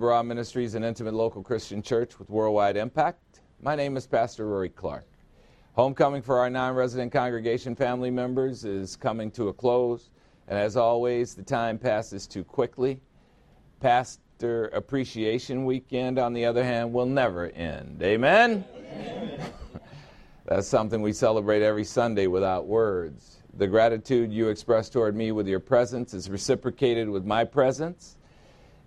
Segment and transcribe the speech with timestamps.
[0.00, 3.40] Barah Ministries, an intimate local Christian church with worldwide impact.
[3.60, 5.06] My name is Pastor Rory Clark.
[5.74, 10.08] Homecoming for our non resident congregation family members is coming to a close,
[10.48, 13.02] and as always, the time passes too quickly.
[13.80, 18.02] Pastor Appreciation Weekend, on the other hand, will never end.
[18.02, 18.64] Amen?
[18.74, 19.52] Amen.
[20.46, 23.36] That's something we celebrate every Sunday without words.
[23.58, 28.16] The gratitude you express toward me with your presence is reciprocated with my presence.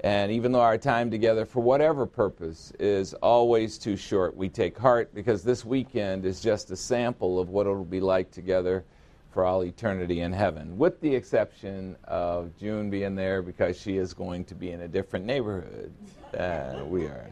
[0.04, 4.78] And even though our time together, for whatever purpose, is always too short, we take
[4.78, 8.84] heart because this weekend is just a sample of what it'll be like together
[9.32, 14.14] for all eternity in heaven, with the exception of June being there because she is
[14.14, 15.94] going to be in a different neighborhood
[16.32, 17.26] than we are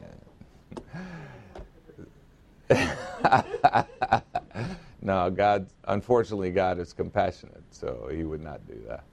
[5.02, 9.04] no, God, unfortunately, God is compassionate, so He would not do that.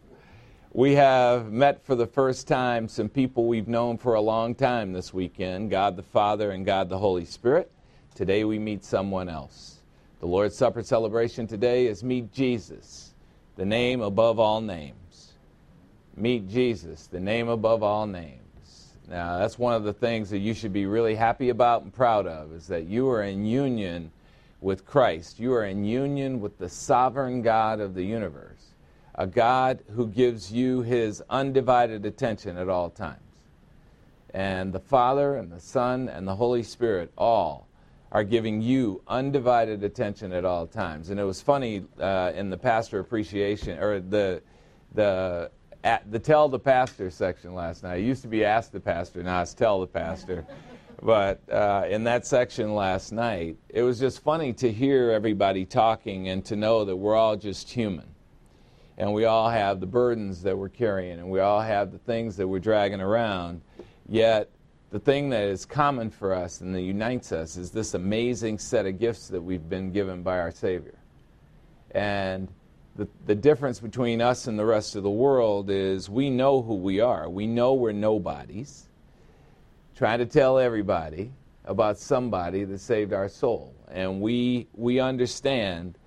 [0.78, 4.92] We have met for the first time some people we've known for a long time
[4.92, 7.68] this weekend God the Father and God the Holy Spirit.
[8.14, 9.80] Today we meet someone else.
[10.20, 13.12] The Lord's Supper celebration today is Meet Jesus,
[13.56, 15.32] the name above all names.
[16.16, 18.92] Meet Jesus, the name above all names.
[19.08, 22.28] Now, that's one of the things that you should be really happy about and proud
[22.28, 24.12] of, is that you are in union
[24.60, 25.40] with Christ.
[25.40, 28.67] You are in union with the sovereign God of the universe
[29.18, 33.18] a God who gives you his undivided attention at all times.
[34.32, 37.66] And the Father and the Son and the Holy Spirit all
[38.12, 41.10] are giving you undivided attention at all times.
[41.10, 44.40] And it was funny uh, in the pastor appreciation or the
[44.94, 45.50] the
[45.82, 47.98] at the tell the pastor section last night.
[47.98, 50.46] It used to be ask the pastor, now it's tell the pastor.
[51.02, 56.28] but uh, in that section last night, it was just funny to hear everybody talking
[56.28, 58.06] and to know that we're all just human
[58.98, 62.36] and we all have the burdens that we're carrying, and we all have the things
[62.36, 63.62] that we're dragging around.
[64.08, 64.50] Yet,
[64.90, 68.86] the thing that is common for us and that unites us is this amazing set
[68.86, 70.98] of gifts that we've been given by our Savior.
[71.92, 72.48] And
[72.96, 76.74] the, the difference between us and the rest of the world is we know who
[76.74, 77.28] we are.
[77.28, 78.88] We know we're nobodies.
[79.94, 81.30] Trying to tell everybody
[81.66, 83.74] about somebody that saved our soul.
[83.90, 85.97] And we, we understand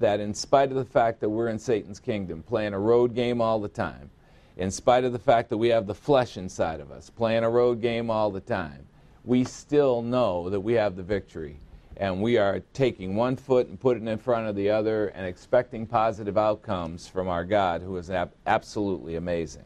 [0.00, 3.40] that in spite of the fact that we're in Satan's kingdom, playing a road game
[3.40, 4.10] all the time,
[4.56, 7.50] in spite of the fact that we have the flesh inside of us, playing a
[7.50, 8.86] road game all the time,
[9.24, 11.60] we still know that we have the victory.
[11.96, 15.26] And we are taking one foot and putting it in front of the other and
[15.26, 19.64] expecting positive outcomes from our God, who is ab- absolutely amazing.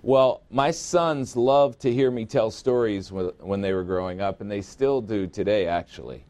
[0.00, 4.50] Well, my sons loved to hear me tell stories when they were growing up, and
[4.50, 6.24] they still do today, actually.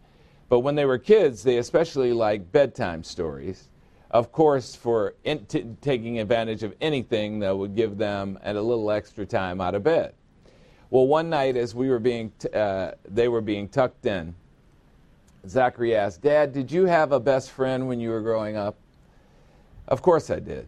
[0.48, 3.68] But when they were kids, they especially liked bedtime stories.
[4.10, 8.90] Of course, for in, t- taking advantage of anything that would give them a little
[8.90, 10.14] extra time out of bed.
[10.90, 14.34] Well, one night as we were being, t- uh, they were being tucked in,
[15.48, 18.76] Zachary asked, "Dad, did you have a best friend when you were growing up?"
[19.88, 20.66] Of course I did.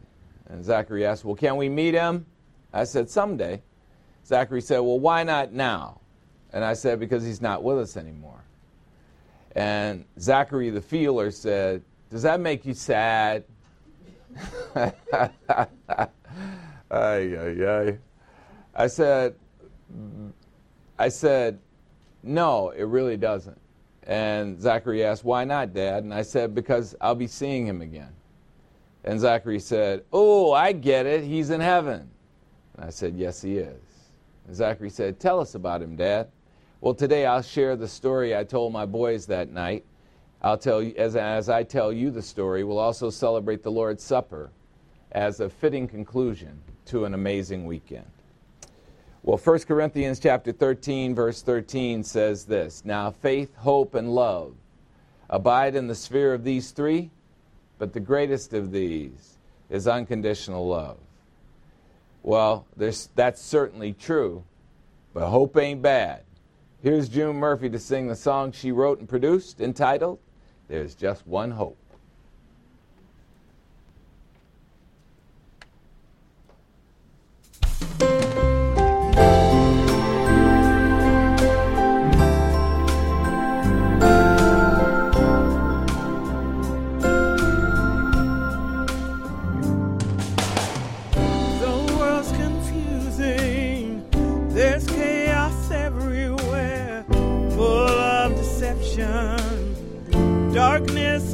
[0.49, 2.27] And Zachary asked, "Well, can we meet him?"
[2.73, 3.63] I said, "Someday."
[4.27, 6.01] Zachary said, "Well, why not now?"
[6.53, 8.46] And I said, "Because he's not with us anymore."
[9.57, 13.43] And Zachary the feeler said, Does that make you sad?
[14.77, 14.93] ay,
[16.91, 17.99] ay, ay.
[18.75, 19.35] I said,
[20.99, 21.59] I said,
[22.23, 23.59] no, it really doesn't.
[24.03, 26.05] And Zachary asked, Why not, Dad?
[26.05, 28.13] And I said, Because I'll be seeing him again.
[29.05, 31.25] And Zachary said, Oh, I get it.
[31.25, 32.11] He's in heaven.
[32.77, 33.81] And I said, Yes, he is.
[34.47, 36.29] And Zachary said, Tell us about him, Dad.
[36.81, 39.85] Well, today I'll share the story I told my boys that night.
[40.43, 44.05] I'll tell you, as, as I tell you the story, we'll also celebrate the Lord's
[44.05, 44.51] Supper
[45.13, 48.05] as a fitting conclusion to an amazing weekend.
[49.23, 54.55] Well, 1 Corinthians chapter 13, verse 13 says this Now faith, hope, and love
[55.31, 57.11] abide in the sphere of these three,
[57.79, 59.39] but the greatest of these
[59.71, 60.99] is unconditional love.
[62.23, 64.45] Well, that's certainly true,
[65.15, 66.26] but hope ain't bad.
[66.87, 70.21] Here's June Murphy to sing the song she wrote and produced entitled
[70.69, 71.77] There's Just One Hope.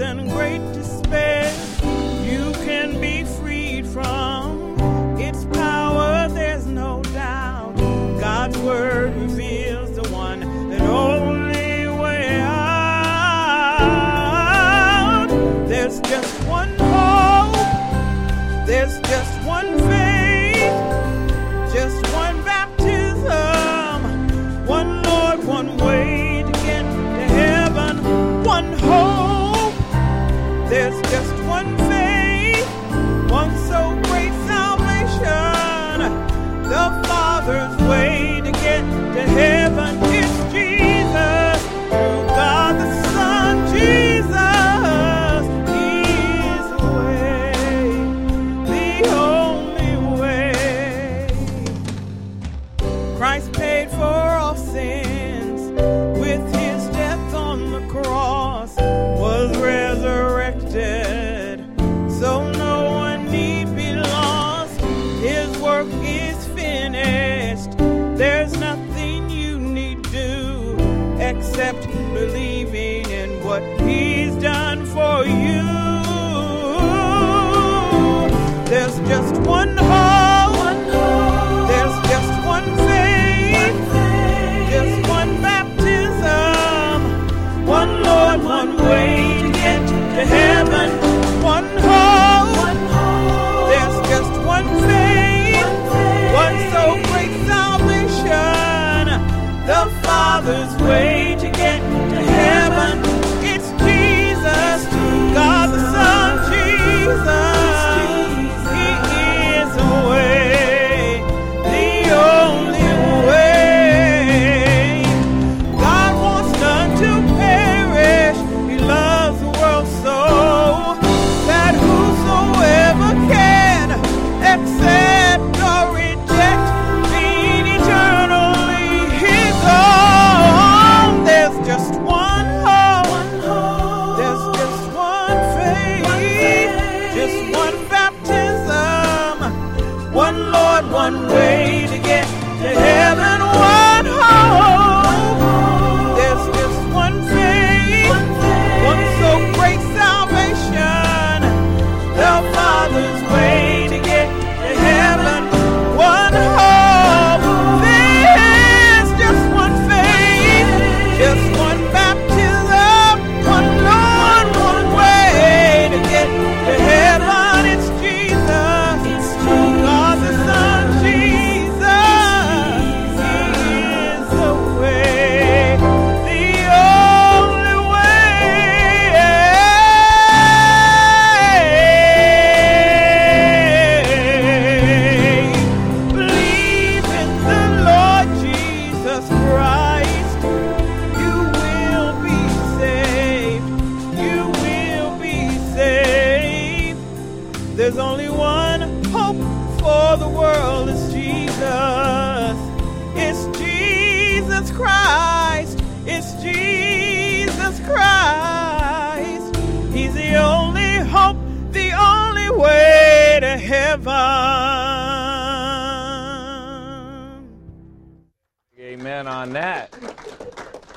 [0.01, 0.72] And great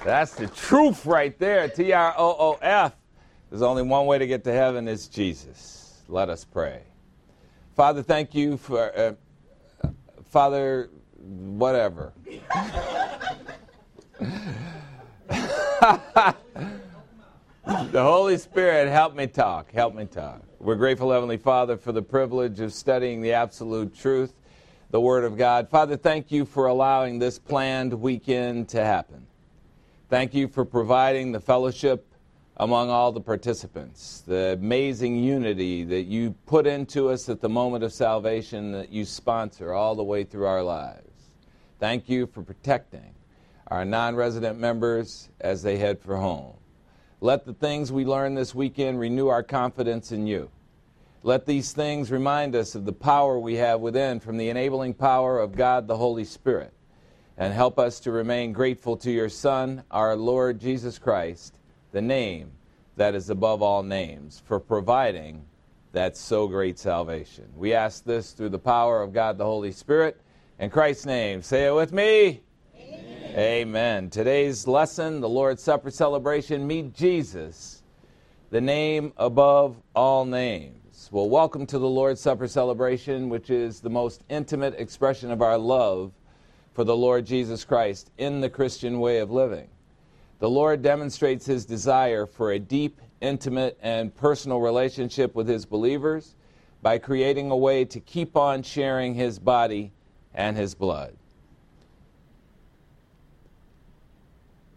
[0.06, 1.68] That's the truth right there.
[1.68, 2.94] T R O O F.
[3.50, 6.04] There's only one way to get to heaven is Jesus.
[6.08, 6.84] Let us pray.
[7.76, 9.14] Father, thank you for, uh,
[10.30, 12.14] Father, whatever.
[15.28, 16.36] the
[17.96, 19.72] Holy Spirit, help me talk.
[19.72, 20.44] Help me talk.
[20.60, 24.34] We're grateful, Heavenly Father, for the privilege of studying the absolute truth,
[24.92, 25.68] the Word of God.
[25.68, 29.26] Father, thank you for allowing this planned weekend to happen.
[30.16, 32.08] Thank you for providing the fellowship
[32.56, 37.84] among all the participants, the amazing unity that you put into us at the moment
[37.84, 41.32] of salvation that you sponsor all the way through our lives.
[41.82, 43.14] Thank you for protecting
[43.68, 46.56] our non resident members as they head for home.
[47.20, 50.50] Let the things we learn this weekend renew our confidence in you.
[51.24, 55.42] Let these things remind us of the power we have within from the enabling power
[55.42, 56.72] of God the Holy Spirit
[57.38, 61.58] and help us to remain grateful to your Son, our Lord Jesus Christ,
[61.92, 62.52] the name
[62.96, 65.44] that is above all names, for providing
[65.92, 67.46] that so great salvation.
[67.56, 70.20] We ask this through the power of God the Holy Spirit.
[70.60, 72.42] In Christ's name, say it with me.
[72.78, 73.34] Amen.
[73.36, 74.10] Amen.
[74.10, 77.84] Today's lesson, the Lord's Supper celebration, meet Jesus,
[78.50, 81.10] the name above all names.
[81.12, 85.58] Well, welcome to the Lord's Supper celebration, which is the most intimate expression of our
[85.58, 86.14] love
[86.76, 89.70] for the Lord Jesus Christ in the Christian way of living.
[90.40, 96.36] The Lord demonstrates his desire for a deep, intimate, and personal relationship with his believers
[96.82, 99.94] by creating a way to keep on sharing his body
[100.34, 101.16] and his blood.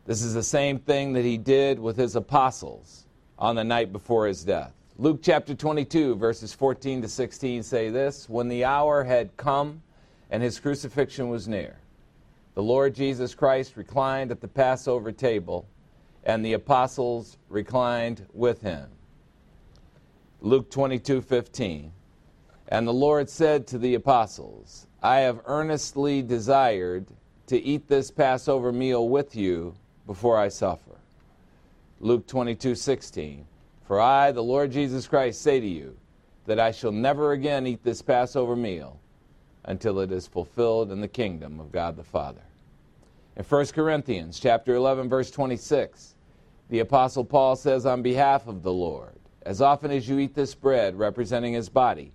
[0.07, 3.07] This is the same thing that he did with his apostles
[3.39, 4.73] on the night before his death.
[4.97, 9.83] Luke chapter 22, verses 14 to 16 say this When the hour had come
[10.31, 11.79] and his crucifixion was near,
[12.59, 15.69] the Lord Jesus Christ reclined at the Passover table,
[16.25, 18.89] and the apostles reclined with him.
[20.41, 21.93] Luke 22 15.
[22.67, 27.07] And the Lord said to the apostles, I have earnestly desired
[27.47, 30.99] to eat this Passover meal with you before I suffer.
[32.01, 33.47] Luke 22 16.
[33.85, 35.97] For I, the Lord Jesus Christ, say to you
[36.47, 38.99] that I shall never again eat this Passover meal
[39.63, 42.41] until it is fulfilled in the kingdom of God the Father.
[43.39, 46.17] In 1 Corinthians chapter 11 verse 26,
[46.71, 50.57] the apostle Paul says on behalf of the Lord, as often as you eat this
[50.57, 52.11] bread representing his body,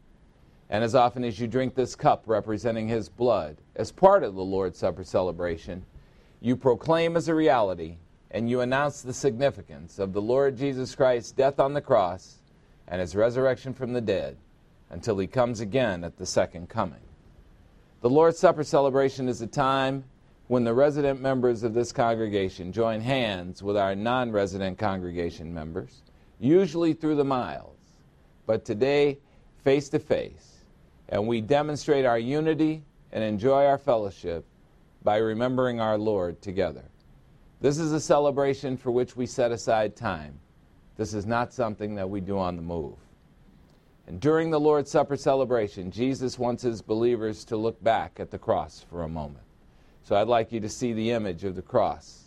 [0.70, 4.44] and as often as you drink this cup representing his blood, as part of the
[4.44, 5.86] Lord's Supper celebration,
[6.42, 7.96] you proclaim as a reality
[8.32, 12.40] and you announce the significance of the Lord Jesus Christ's death on the cross
[12.86, 14.36] and his resurrection from the dead
[14.90, 17.00] until he comes again at the second coming.
[18.02, 20.04] The Lord's Supper celebration is a time
[20.54, 26.04] when the resident members of this congregation join hands with our non resident congregation members,
[26.40, 27.80] usually through the miles,
[28.46, 29.18] but today
[29.64, 30.60] face to face,
[31.10, 34.46] and we demonstrate our unity and enjoy our fellowship
[35.04, 36.86] by remembering our Lord together.
[37.60, 40.38] This is a celebration for which we set aside time.
[40.98, 42.98] This is not something that we do on the move.
[44.06, 48.38] And during the Lord's Supper celebration, Jesus wants his believers to look back at the
[48.38, 49.43] cross for a moment.
[50.04, 52.26] So I'd like you to see the image of the cross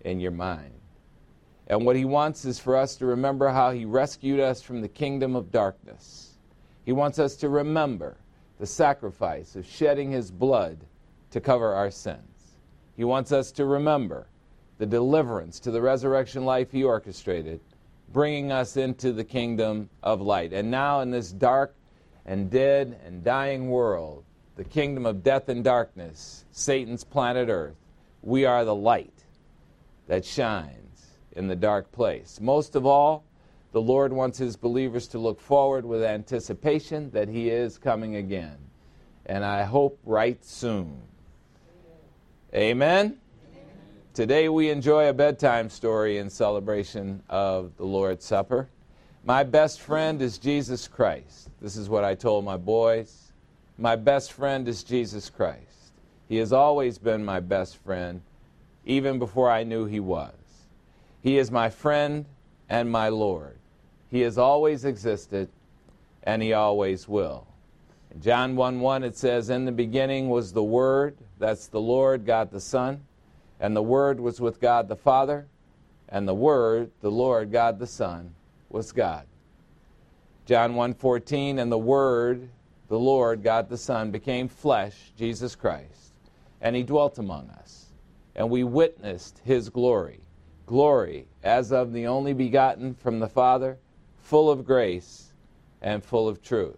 [0.00, 0.72] in your mind.
[1.66, 4.88] And what he wants is for us to remember how he rescued us from the
[4.88, 6.38] kingdom of darkness.
[6.84, 8.16] He wants us to remember
[8.60, 10.78] the sacrifice of shedding his blood
[11.32, 12.54] to cover our sins.
[12.96, 14.28] He wants us to remember
[14.78, 17.60] the deliverance to the resurrection life he orchestrated,
[18.12, 20.52] bringing us into the kingdom of light.
[20.52, 21.74] And now, in this dark
[22.24, 24.25] and dead and dying world,
[24.56, 27.76] the kingdom of death and darkness, Satan's planet Earth,
[28.22, 29.24] we are the light
[30.08, 32.40] that shines in the dark place.
[32.40, 33.22] Most of all,
[33.72, 38.56] the Lord wants his believers to look forward with anticipation that he is coming again.
[39.26, 41.02] And I hope right soon.
[42.54, 43.18] Amen.
[44.14, 48.70] Today we enjoy a bedtime story in celebration of the Lord's Supper.
[49.24, 51.50] My best friend is Jesus Christ.
[51.60, 53.25] This is what I told my boys.
[53.78, 55.92] My best friend is Jesus Christ.
[56.28, 58.22] He has always been my best friend,
[58.84, 60.32] even before I knew he was.
[61.22, 62.24] He is my friend
[62.68, 63.58] and my Lord.
[64.10, 65.48] He has always existed,
[66.22, 67.46] and he always will.
[68.12, 72.24] In John 1 1, it says, In the beginning was the Word, that's the Lord,
[72.24, 73.02] God the Son
[73.60, 75.46] and the Word was with God the Father,
[76.08, 78.34] and the Word, the Lord God the Son,
[78.68, 79.26] was God.
[80.44, 82.48] John 1:14 and the Word,
[82.88, 86.12] the Lord God the Son became flesh, Jesus Christ,
[86.60, 87.86] and he dwelt among us.
[88.34, 90.20] And we witnessed his glory,
[90.66, 93.78] glory as of the only begotten from the Father,
[94.18, 95.32] full of grace
[95.80, 96.76] and full of truth.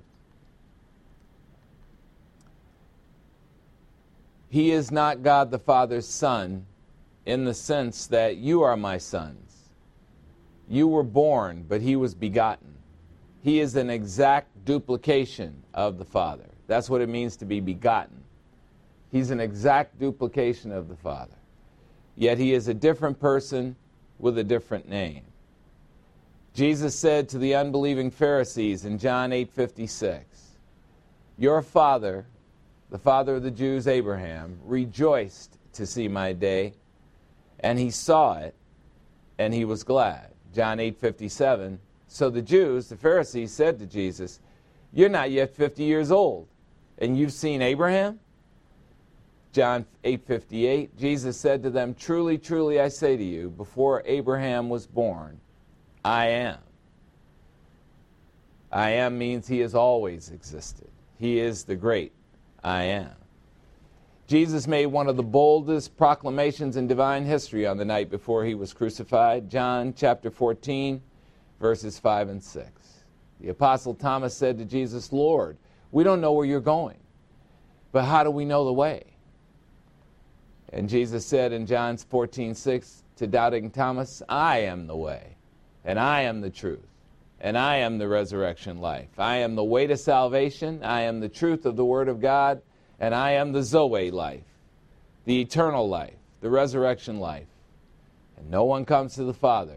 [4.50, 6.66] He is not God the Father's Son
[7.26, 9.70] in the sense that you are my sons.
[10.68, 12.74] You were born, but he was begotten.
[13.42, 16.44] He is an exact duplication of the Father.
[16.66, 18.22] That's what it means to be begotten.
[19.10, 21.38] He's an exact duplication of the Father.
[22.16, 23.76] Yet he is a different person
[24.18, 25.22] with a different name.
[26.52, 30.58] Jesus said to the unbelieving Pharisees in John 8:56,
[31.38, 32.26] "Your father,
[32.90, 36.74] the father of the Jews Abraham, rejoiced to see my day,
[37.60, 38.54] and he saw it
[39.38, 40.34] and he was glad.
[40.52, 41.78] John 8:57.
[42.06, 44.40] So the Jews, the Pharisees said to Jesus,
[44.92, 46.48] "You're not yet 50 years old,
[46.98, 48.20] and you've seen Abraham?"
[49.52, 50.96] John 8:58.
[50.96, 55.40] Jesus said to them, "Truly, truly I say to you, before Abraham was born,
[56.04, 56.58] I am."
[58.70, 60.88] I am means he has always existed.
[61.18, 62.12] He is the great
[62.62, 63.12] I am.
[64.26, 68.54] Jesus made one of the boldest proclamations in divine history on the night before he
[68.54, 69.48] was crucified.
[69.48, 71.00] John chapter 14,
[71.58, 72.97] verses 5 and 6.
[73.40, 75.56] The Apostle Thomas said to Jesus, Lord,
[75.92, 76.98] we don't know where you're going,
[77.92, 79.04] but how do we know the way?
[80.72, 85.36] And Jesus said in John 14, 6 to doubting Thomas, I am the way,
[85.84, 86.86] and I am the truth,
[87.40, 89.08] and I am the resurrection life.
[89.18, 92.60] I am the way to salvation, I am the truth of the Word of God,
[93.00, 94.44] and I am the Zoe life,
[95.24, 97.46] the eternal life, the resurrection life.
[98.36, 99.76] And no one comes to the Father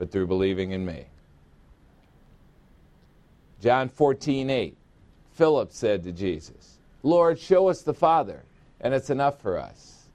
[0.00, 1.04] but through believing in me.
[3.60, 4.76] John 14, 8.
[5.32, 8.42] Philip said to Jesus, Lord, show us the Father,
[8.80, 10.08] and it's enough for us.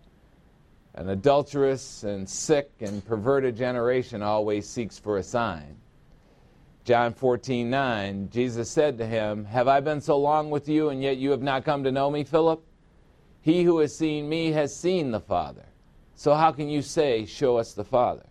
[0.96, 5.76] An adulterous and sick and perverted generation always seeks for a sign.
[6.86, 11.02] John 14, 9, Jesus said to him, Have I been so long with you, and
[11.02, 12.64] yet you have not come to know me, Philip?
[13.42, 15.66] He who has seen me has seen the Father.
[16.16, 18.26] So how can you say, Show us the Father?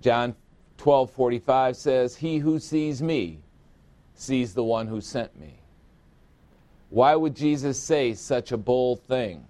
[0.00, 0.34] John
[0.78, 3.43] 12:45 says, "He who sees me
[4.14, 5.60] sees the one who sent me."
[6.90, 9.46] Why would Jesus say such a bold thing?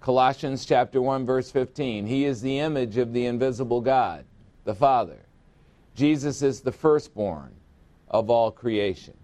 [0.00, 4.24] Colossians chapter 1 verse 15, "He is the image of the invisible God,
[4.64, 5.26] the Father.
[5.94, 7.54] Jesus is the firstborn
[8.08, 9.14] of all creation."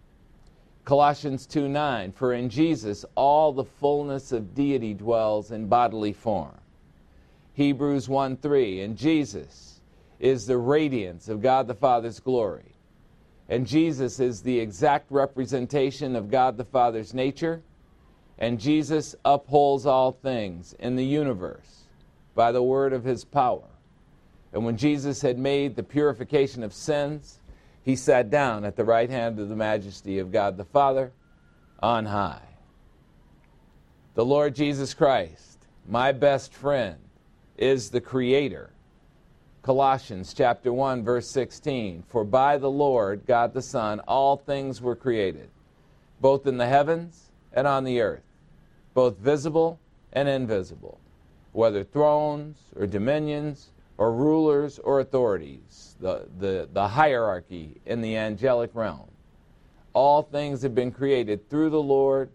[0.84, 6.60] Colossians 2:9, "For in Jesus all the fullness of deity dwells in bodily form."
[7.54, 9.80] Hebrews 1:3, "In Jesus
[10.20, 12.73] is the radiance of God the Father's glory.
[13.48, 17.62] And Jesus is the exact representation of God the Father's nature.
[18.38, 21.84] And Jesus upholds all things in the universe
[22.34, 23.68] by the word of his power.
[24.52, 27.40] And when Jesus had made the purification of sins,
[27.84, 31.12] he sat down at the right hand of the majesty of God the Father
[31.80, 32.40] on high.
[34.14, 36.98] The Lord Jesus Christ, my best friend,
[37.58, 38.70] is the creator
[39.64, 44.94] Colossians chapter 1 verse 16 For by the Lord God the Son all things were
[44.94, 45.48] created
[46.20, 48.24] both in the heavens and on the earth
[48.92, 49.80] both visible
[50.12, 51.00] and invisible
[51.52, 58.70] whether thrones or dominions or rulers or authorities the, the, the hierarchy in the angelic
[58.74, 59.08] realm.
[59.94, 62.28] All things have been created through the Lord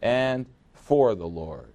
[0.00, 1.74] and for the Lord.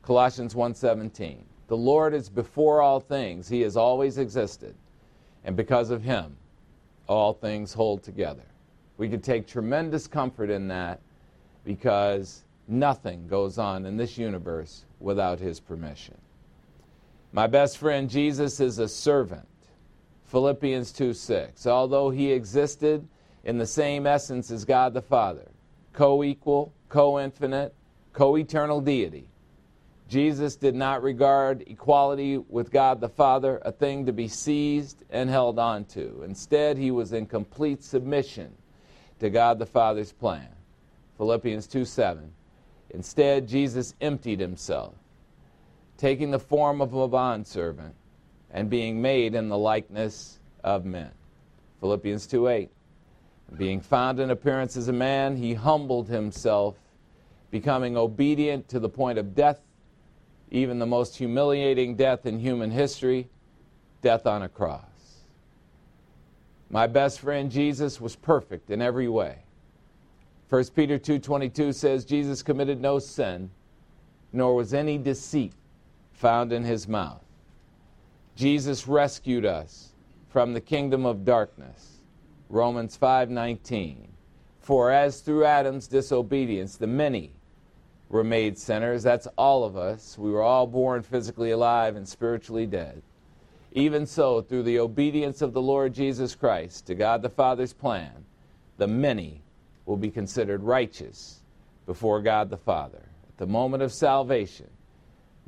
[0.00, 4.74] Colossians 1:17 the Lord is before all things, He has always existed.
[5.44, 6.36] And because of Him,
[7.06, 8.42] all things hold together.
[8.96, 11.00] We can take tremendous comfort in that
[11.64, 16.16] because nothing goes on in this universe without His permission.
[17.32, 19.46] My best friend Jesus is a servant.
[20.24, 21.66] Philippians 2 6.
[21.66, 23.06] Although he existed
[23.44, 25.50] in the same essence as God the Father,
[25.92, 27.74] co equal, co infinite,
[28.12, 29.27] co eternal deity,
[30.08, 35.28] Jesus did not regard equality with God the Father a thing to be seized and
[35.28, 36.22] held on to.
[36.24, 38.54] Instead, he was in complete submission
[39.20, 40.48] to God the Father's plan.
[41.18, 42.32] Philippians 2 7.
[42.90, 44.94] Instead, Jesus emptied himself,
[45.98, 47.94] taking the form of a bondservant
[48.50, 51.10] and being made in the likeness of men.
[51.80, 52.70] Philippians 2 8.
[53.58, 56.76] Being found in appearance as a man, he humbled himself,
[57.50, 59.60] becoming obedient to the point of death
[60.50, 63.28] even the most humiliating death in human history,
[64.02, 64.82] death on a cross.
[66.70, 69.38] My best friend Jesus was perfect in every way.
[70.48, 73.50] 1 Peter 2:22 says Jesus committed no sin,
[74.32, 75.52] nor was any deceit
[76.12, 77.24] found in his mouth.
[78.34, 79.92] Jesus rescued us
[80.28, 82.00] from the kingdom of darkness.
[82.48, 84.08] Romans 5:19.
[84.58, 87.32] For as through Adam's disobedience the many
[88.08, 89.02] were made sinners.
[89.02, 90.16] That's all of us.
[90.16, 93.02] We were all born physically alive and spiritually dead.
[93.72, 98.24] Even so, through the obedience of the Lord Jesus Christ to God the Father's plan,
[98.78, 99.42] the many
[99.84, 101.40] will be considered righteous
[101.86, 103.02] before God the Father.
[103.28, 104.70] At the moment of salvation,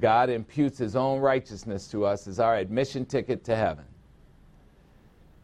[0.00, 3.84] God imputes his own righteousness to us as our admission ticket to heaven.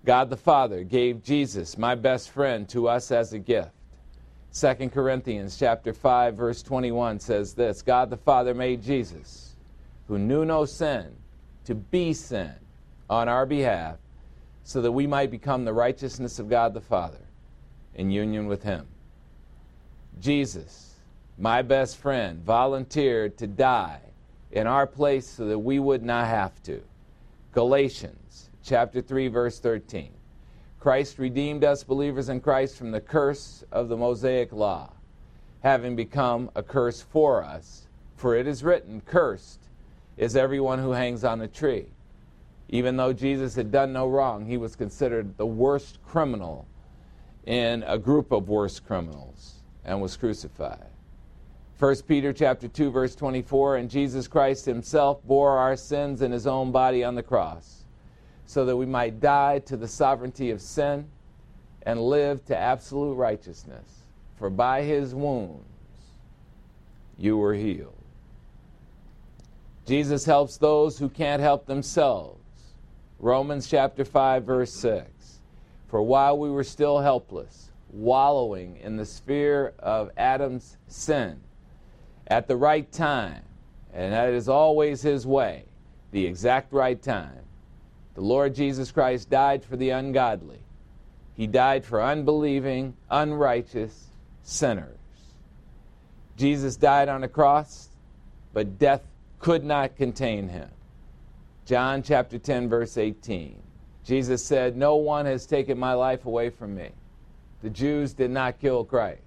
[0.04, 3.75] God the Father gave Jesus, my best friend, to us as a gift.
[4.58, 9.54] 2 Corinthians chapter 5 verse 21 says this, God the Father made Jesus,
[10.08, 11.14] who knew no sin,
[11.66, 12.54] to be sin
[13.10, 13.98] on our behalf,
[14.64, 17.20] so that we might become the righteousness of God the Father
[17.96, 18.86] in union with him.
[20.20, 20.94] Jesus,
[21.36, 24.00] my best friend, volunteered to die
[24.52, 26.80] in our place so that we would not have to.
[27.52, 30.12] Galatians chapter 3 verse 13.
[30.86, 34.92] Christ redeemed us believers in Christ from the curse of the Mosaic law,
[35.64, 37.88] having become a curse for us.
[38.14, 39.58] For it is written, Cursed
[40.16, 41.86] is everyone who hangs on a tree.
[42.68, 46.68] Even though Jesus had done no wrong, he was considered the worst criminal
[47.46, 50.86] in a group of worst criminals and was crucified.
[51.80, 56.46] 1 Peter chapter 2 verse 24 and Jesus Christ himself bore our sins in his
[56.46, 57.75] own body on the cross
[58.46, 61.06] so that we might die to the sovereignty of sin
[61.82, 64.02] and live to absolute righteousness.
[64.38, 65.64] For by his wounds
[67.18, 67.92] you were healed.
[69.86, 72.40] Jesus helps those who can't help themselves.
[73.18, 75.16] Romans chapter 5 verse 6
[75.88, 81.40] for while we were still helpless wallowing in the sphere of Adam's sin
[82.26, 83.42] at the right time,
[83.94, 85.64] and that is always His way,
[86.10, 87.44] the exact right time.
[88.16, 90.58] The Lord Jesus Christ died for the ungodly.
[91.34, 94.06] He died for unbelieving, unrighteous
[94.42, 94.96] sinners.
[96.38, 97.90] Jesus died on a cross,
[98.54, 99.02] but death
[99.38, 100.70] could not contain him.
[101.66, 103.60] John chapter 10, verse 18.
[104.02, 106.88] Jesus said, No one has taken my life away from me.
[107.62, 109.20] The Jews did not kill Christ.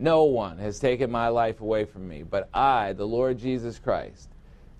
[0.00, 4.28] No one has taken my life away from me, but I, the Lord Jesus Christ,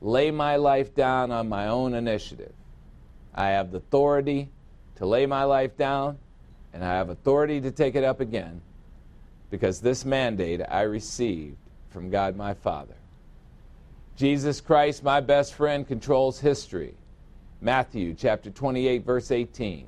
[0.01, 2.55] lay my life down on my own initiative.
[3.35, 4.49] I have the authority
[4.97, 6.19] to lay my life down,
[6.73, 8.61] and I have authority to take it up again
[9.51, 11.57] because this mandate I received
[11.91, 12.95] from God my Father.
[14.17, 16.95] Jesus Christ, my best friend, controls history.
[17.61, 19.87] Matthew chapter 28, verse 18.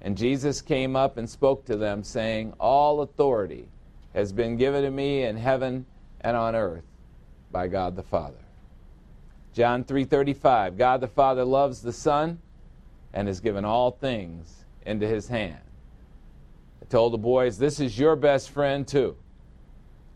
[0.00, 3.68] And Jesus came up and spoke to them, saying, All authority
[4.14, 5.86] has been given to me in heaven
[6.22, 6.84] and on earth
[7.50, 8.34] by God the Father.
[9.52, 12.40] John 3:35 God the Father loves the Son
[13.14, 15.60] and has given all things into his hand.
[16.80, 19.16] I told the boys this is your best friend too.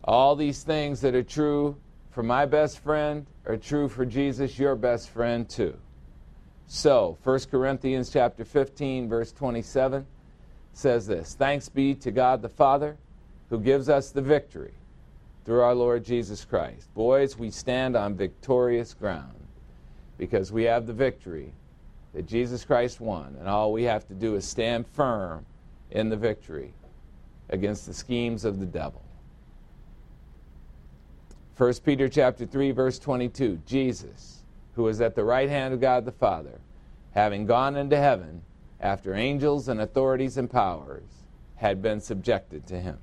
[0.03, 1.75] All these things that are true
[2.11, 5.77] for my best friend are true for Jesus, your best friend too.
[6.67, 10.05] So, 1 Corinthians chapter 15 verse 27
[10.73, 12.97] says this, thanks be to God the Father
[13.49, 14.73] who gives us the victory
[15.45, 16.93] through our Lord Jesus Christ.
[16.93, 19.33] Boys, we stand on victorious ground
[20.17, 21.53] because we have the victory
[22.17, 25.45] that Jesus Christ won, and all we have to do is stand firm
[25.91, 26.73] in the victory
[27.49, 29.03] against the schemes of the devil.
[31.57, 34.41] 1 Peter chapter 3 verse 22 Jesus
[34.73, 36.59] who is at the right hand of God the Father
[37.11, 38.41] having gone into heaven
[38.79, 41.23] after angels and authorities and powers
[41.57, 42.97] had been subjected to him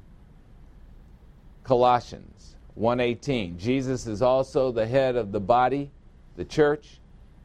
[1.62, 5.92] Colossians 1:18 Jesus is also the head of the body
[6.36, 6.98] the church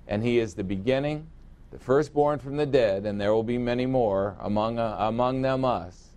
[0.08, 1.28] and he is the beginning
[1.72, 5.64] the firstborn from the dead and there will be many more among uh, among them
[5.64, 6.10] us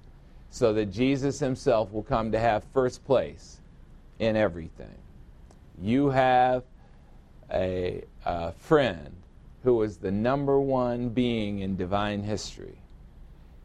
[0.51, 3.61] so that Jesus himself will come to have first place
[4.19, 4.95] in everything.
[5.81, 6.62] You have
[7.51, 9.15] a, a friend
[9.62, 12.77] who is the number one being in divine history.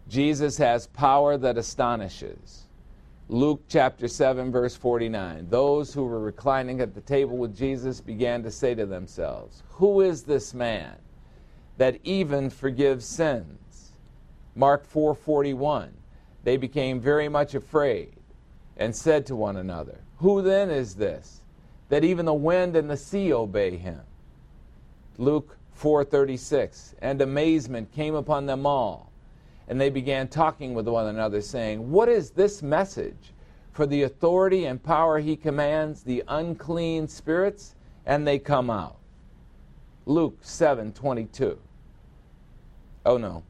[0.07, 2.63] Jesus has power that astonishes.
[3.29, 5.47] Luke chapter 7, verse 49.
[5.49, 9.99] Those who were reclining at the table with Jesus began to say to themselves, Who
[9.99, 10.95] is this man
[11.77, 13.91] that even forgives sins?
[14.55, 15.89] Mark 4:41.
[16.43, 18.13] They became very much afraid
[18.77, 21.41] and said to one another, Who then is this
[21.89, 24.01] that even the wind and the sea obey him?
[25.17, 26.95] Luke 4:36.
[27.01, 29.07] And amazement came upon them all
[29.67, 33.33] and they began talking with one another, saying, What is this message?
[33.71, 38.97] For the authority and power he commands the unclean spirits, and they come out.
[40.05, 41.59] Luke 7 22.
[43.07, 43.41] Oh no.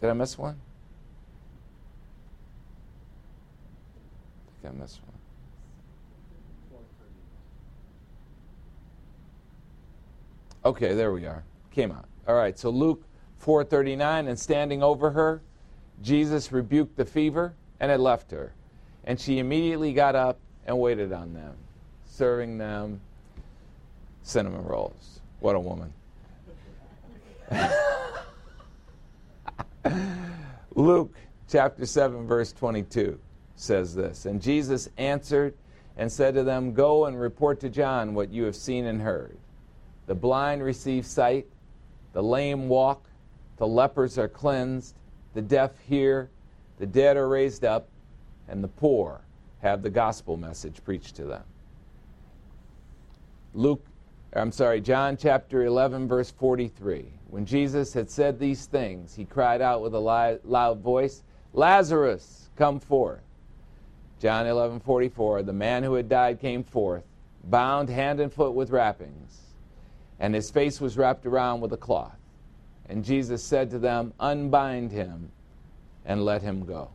[0.00, 0.58] Did I miss one?
[4.48, 5.10] I think I missed one.
[10.64, 11.44] Okay, there we are.
[11.72, 12.06] Came out.
[12.26, 13.04] All right, so Luke
[13.36, 15.42] 439 and standing over her
[16.02, 18.54] jesus rebuked the fever and it left her
[19.04, 21.54] and she immediately got up and waited on them
[22.06, 22.98] serving them
[24.22, 25.92] cinnamon rolls what a woman
[30.74, 31.14] luke
[31.48, 33.18] chapter 7 verse 22
[33.56, 35.54] says this and jesus answered
[35.96, 39.36] and said to them go and report to john what you have seen and heard
[40.06, 41.46] the blind receive sight
[42.12, 43.08] the lame walk
[43.56, 44.96] the lepers are cleansed,
[45.32, 46.30] the deaf hear,
[46.78, 47.88] the dead are raised up,
[48.48, 49.20] and the poor
[49.62, 51.44] have the gospel message preached to them.
[53.54, 53.84] Luke,
[54.36, 57.06] I'm sorry, John chapter 11, verse 43.
[57.28, 62.80] When Jesus had said these things, he cried out with a loud voice, Lazarus, come
[62.80, 63.22] forth.
[64.18, 65.44] John 11, 44.
[65.44, 67.04] The man who had died came forth,
[67.44, 69.40] bound hand and foot with wrappings,
[70.18, 72.18] and his face was wrapped around with a cloth.
[72.88, 75.30] And Jesus said to them, Unbind him
[76.04, 76.90] and let him go.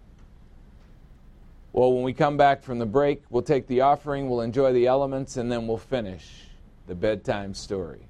[1.71, 4.87] Well, when we come back from the break, we'll take the offering, we'll enjoy the
[4.87, 6.48] elements, and then we'll finish
[6.89, 8.01] the bedtime story.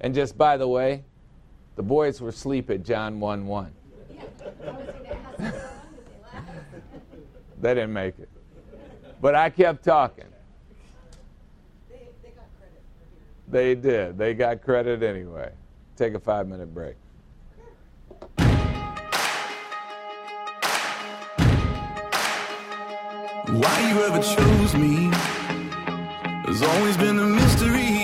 [0.00, 1.04] And just by the way,
[1.76, 3.72] the boys were asleep at John 1 1.
[7.60, 8.28] they didn't make it.
[9.20, 10.24] But I kept talking.
[13.48, 14.18] They did.
[14.18, 15.52] They got credit anyway.
[15.94, 16.96] Take a five minute break.
[23.46, 25.10] Why you ever chose me
[26.44, 27.95] has always been a mystery.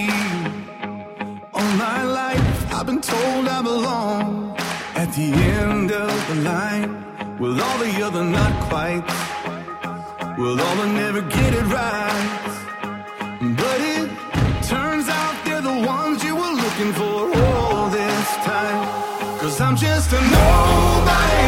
[1.79, 4.55] My life, I've been told I belong
[4.95, 9.03] at the end of the line with all the other not quite,
[10.37, 12.29] with all the never get it right.
[13.57, 14.11] But it
[14.69, 19.39] turns out they're the ones you were looking for all this time.
[19.41, 21.43] Cause I'm just a nobody,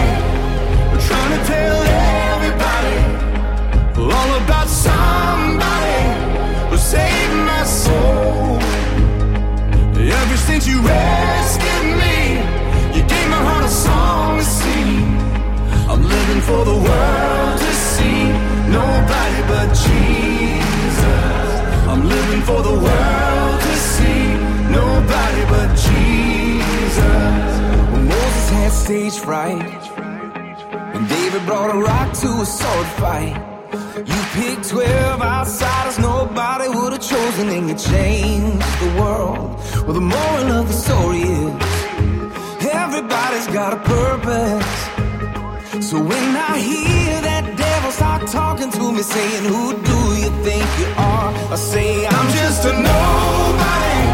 [1.07, 1.83] trying to tell
[2.33, 2.97] everybody
[4.11, 6.01] all about somebody
[6.71, 7.34] who saved
[10.49, 12.19] since you rescued me,
[12.97, 15.05] you gave my heart a song to sing.
[15.91, 18.21] I'm living for the world to see,
[18.81, 21.49] nobody but Jesus.
[21.93, 24.23] I'm living for the world to see,
[24.81, 27.51] nobody but Jesus.
[27.93, 29.83] When Moses had stage fright,
[30.93, 33.37] when David brought a rock to a sword fight.
[33.97, 35.99] You picked 12 outsiders
[36.65, 39.59] nobody would have chosen and you changed the world.
[39.85, 41.53] Well, the moral of the story is
[42.73, 44.89] everybody's got a purpose.
[45.89, 50.65] So when I hear that devil start talking to me saying, Who do you think
[50.79, 51.35] you are?
[51.53, 54.14] I say, I'm just a nobody.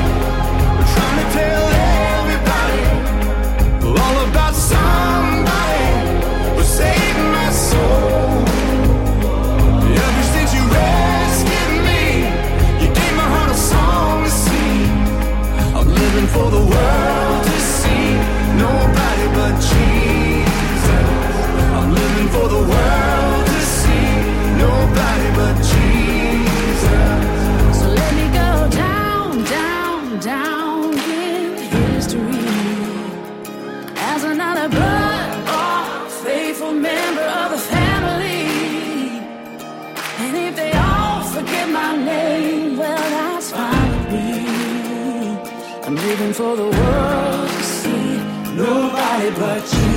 [46.32, 48.16] For the world to see
[48.54, 49.89] nobody but Jesus.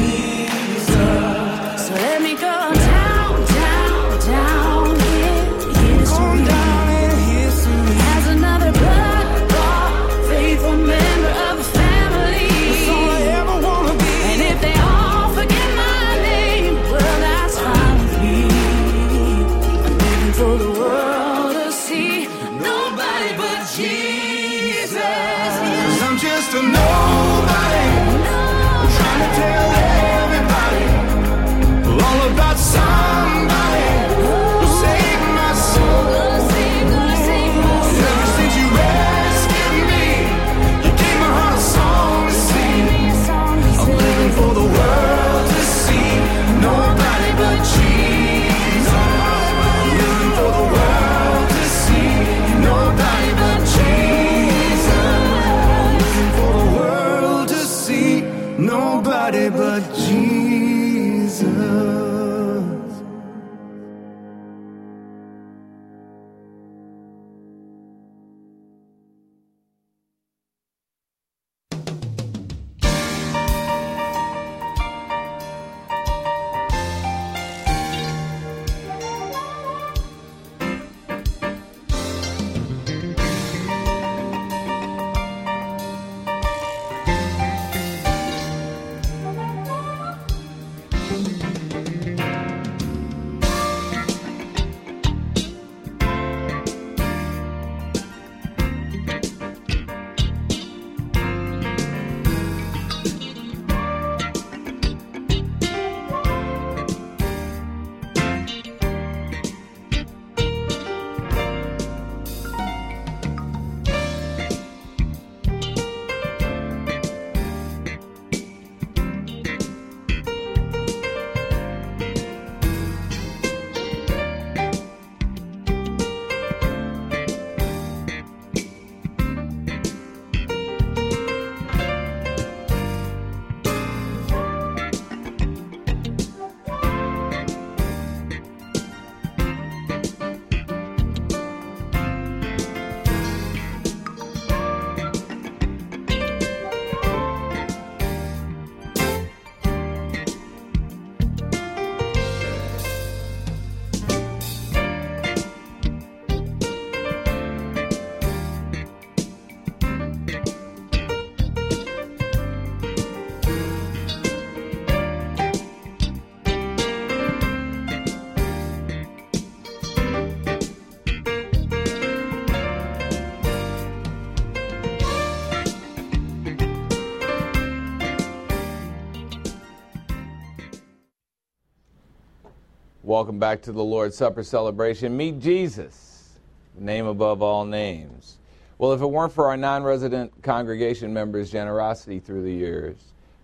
[183.24, 185.16] Welcome back to the Lord's Supper celebration.
[185.16, 186.32] Meet Jesus,
[186.78, 188.38] name above all names.
[188.78, 192.98] Well, if it weren't for our non resident congregation members' generosity through the years,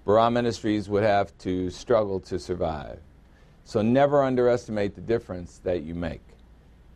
[0.06, 3.00] Barah Ministries would have to struggle to survive.
[3.64, 6.24] So never underestimate the difference that you make.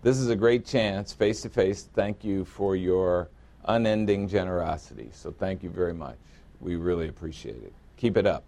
[0.01, 1.87] This is a great chance, face to face.
[1.93, 3.29] Thank you for your
[3.63, 5.09] unending generosity.
[5.13, 6.17] So thank you very much.
[6.59, 7.71] We really appreciate it.
[7.95, 8.43] Keep it up.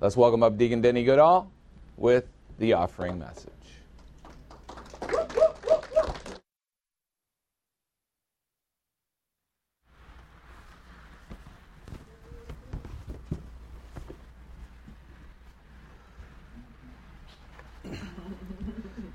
[0.00, 1.50] Let's welcome up Deacon Denny Goodall
[1.96, 2.28] with
[2.60, 3.53] the offering message.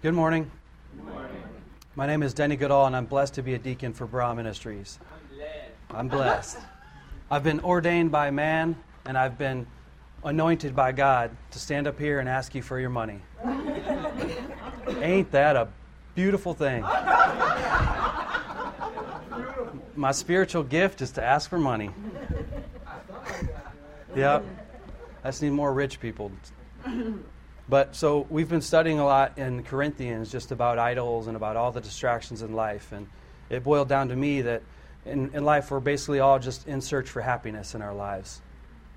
[0.02, 0.50] Good morning.
[1.98, 4.98] My name is Denny Goodall, and I'm blessed to be a deacon for Barah Ministries.
[5.92, 6.58] I'm blessed.
[7.30, 9.68] I've been ordained by man, and I've been
[10.24, 13.20] anointed by God to stand up here and ask you for your money.
[15.02, 15.68] Ain't that a
[16.16, 16.82] beautiful thing?
[19.98, 21.92] My spiritual gift is to ask for money.
[24.16, 24.46] Yep.
[25.26, 26.32] I just need more rich people.
[27.70, 31.72] But so we've been studying a lot in Corinthians just about idols and about all
[31.72, 32.92] the distractions in life.
[32.92, 33.08] And
[33.50, 34.64] it boiled down to me that
[35.06, 38.42] in, in life we're basically all just in search for happiness in our lives.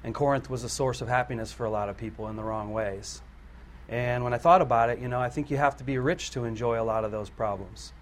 [0.02, 2.72] And Corinth was a source of happiness for a lot of people in the wrong
[2.72, 3.20] ways.
[3.90, 6.30] And when I thought about it, you know, I think you have to be rich
[6.30, 7.92] to enjoy a lot of those problems.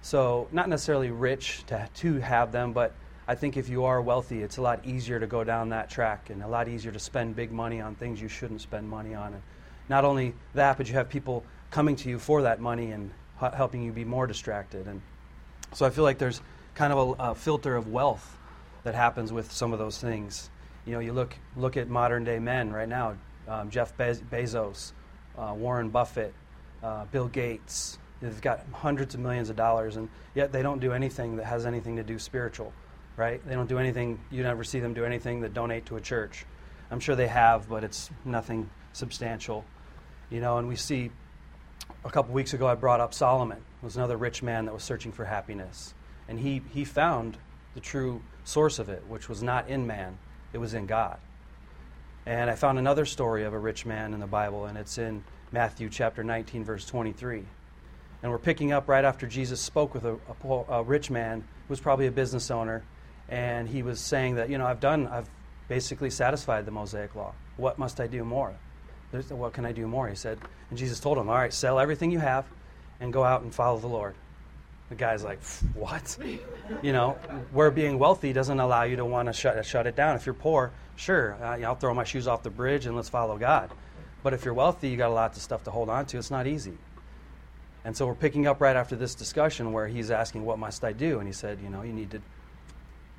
[0.00, 2.94] So, not necessarily rich to, to have them, but
[3.28, 6.30] I think if you are wealthy, it's a lot easier to go down that track
[6.30, 9.34] and a lot easier to spend big money on things you shouldn't spend money on.
[9.34, 9.42] And
[9.88, 13.10] not only that, but you have people coming to you for that money and
[13.42, 14.86] h- helping you be more distracted.
[14.86, 15.02] And
[15.72, 16.40] so I feel like there's
[16.74, 18.38] kind of a, a, filter of wealth
[18.84, 20.50] that happens with some of those things.
[20.84, 23.16] You know, you look look at modern day men right now:
[23.48, 24.92] um, Jeff Be- Bezos,
[25.36, 26.34] uh, Warren Buffett,
[26.82, 27.98] uh, Bill Gates.
[28.20, 31.66] They've got hundreds of millions of dollars, and yet they don't do anything that has
[31.66, 32.72] anything to do spiritual,
[33.16, 33.46] right?
[33.46, 34.18] They don't do anything.
[34.30, 36.46] You never see them do anything that donate to a church.
[36.90, 39.64] I'm sure they have, but it's nothing substantial.
[40.30, 41.10] You know, and we see
[42.04, 45.12] a couple weeks ago I brought up Solomon, was another rich man that was searching
[45.12, 45.94] for happiness.
[46.28, 47.36] And he, he found
[47.74, 50.18] the true source of it, which was not in man,
[50.52, 51.18] it was in God.
[52.24, 55.22] And I found another story of a rich man in the Bible, and it's in
[55.52, 57.44] Matthew chapter 19, verse 23.
[58.22, 61.72] And we're picking up right after Jesus spoke with a, a, a rich man who
[61.72, 62.82] was probably a business owner,
[63.28, 65.28] and he was saying that, you know, I've done, I've
[65.68, 67.32] basically satisfied the Mosaic law.
[67.56, 68.56] What must I do more?
[69.10, 70.08] What can I do more?
[70.08, 70.38] He said,
[70.70, 72.44] and Jesus told him, all right, sell everything you have
[73.00, 74.14] and go out and follow the Lord.
[74.88, 75.42] The guy's like,
[75.74, 76.16] what?
[76.82, 77.12] You know,
[77.52, 80.16] where being wealthy doesn't allow you to want to shut, shut it down.
[80.16, 83.36] If you're poor, sure, uh, I'll throw my shoes off the bridge and let's follow
[83.36, 83.70] God.
[84.22, 86.18] But if you're wealthy, you got a lot of stuff to hold on to.
[86.18, 86.76] It's not easy.
[87.84, 90.92] And so we're picking up right after this discussion where he's asking, what must I
[90.92, 91.18] do?
[91.18, 92.20] And he said, you know, you need to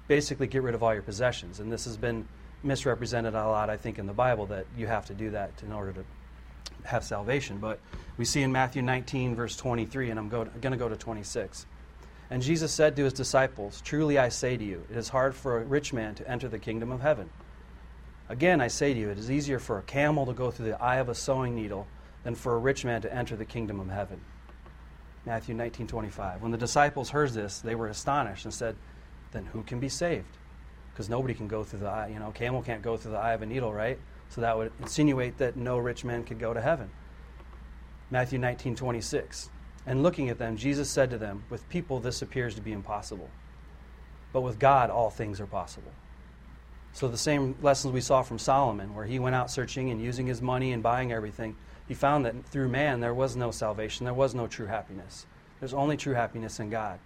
[0.08, 1.60] basically get rid of all your possessions.
[1.60, 2.28] And this has been
[2.64, 5.72] misrepresented a lot, I think, in the Bible that you have to do that in
[5.72, 6.04] order to
[6.84, 7.58] have salvation.
[7.60, 7.80] But
[8.18, 11.66] we see in Matthew 19, verse 23, and I'm going to go to 26.
[12.30, 15.62] And Jesus said to his disciples, Truly I say to you, it is hard for
[15.62, 17.30] a rich man to enter the kingdom of heaven.
[18.30, 20.82] Again, I say to you, it is easier for a camel to go through the
[20.82, 21.88] eye of a sewing needle
[22.24, 24.20] than for a rich man to enter the kingdom of heaven.
[25.26, 26.42] Matthew 19:25.
[26.42, 28.76] When the disciples heard this, they were astonished and said,
[29.32, 30.37] "Then who can be saved?"
[30.98, 32.08] Because nobody can go through the eye.
[32.08, 34.00] You know, camel can't go through the eye of a needle, right?
[34.30, 36.90] So that would insinuate that no rich man could go to heaven.
[38.10, 39.52] Matthew 19, 26.
[39.86, 43.30] And looking at them, Jesus said to them, With people this appears to be impossible,
[44.34, 45.92] but with God all things are possible.
[46.94, 50.26] So the same lessons we saw from Solomon, where he went out searching and using
[50.26, 51.56] his money and buying everything,
[51.88, 55.28] he found that through man there was no salvation, there was no true happiness.
[55.60, 56.98] There's only true happiness in God.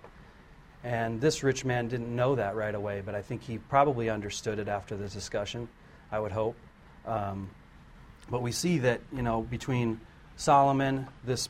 [0.84, 4.57] And this rich man didn't know that right away, but I think he probably understood
[4.57, 5.67] it after the discussion,
[6.11, 6.55] I would hope.
[7.05, 7.49] Um,
[8.29, 9.99] but we see that, you know, between
[10.38, 11.49] Solomon, this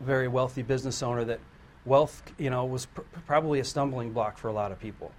[0.00, 1.40] very wealthy business owner, that
[1.84, 5.12] wealth, you know, was pr- probably a stumbling block for a lot of people.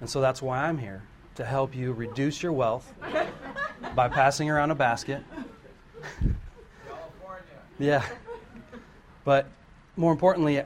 [0.00, 1.02] And so that's why I'm here,
[1.36, 2.92] to help you reduce your wealth
[3.94, 5.22] by passing around a basket.
[7.78, 8.04] yeah.
[9.24, 9.48] But
[9.96, 10.62] more importantly,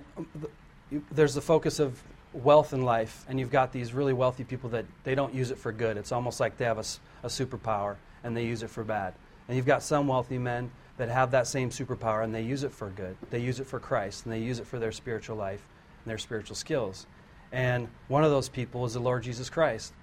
[1.13, 2.03] there's the focus of
[2.33, 5.59] wealth in life, and you've got these really wealthy people that they don't use it
[5.59, 5.97] for good.
[5.97, 9.15] It's almost like they have a superpower and they use it for bad.
[9.47, 12.73] And you've got some wealthy men that have that same superpower and they use it
[12.73, 13.17] for good.
[13.31, 15.67] They use it for Christ and they use it for their spiritual life
[16.05, 17.07] and their spiritual skills.
[17.53, 19.95] And one of those people is the Lord Jesus Christ,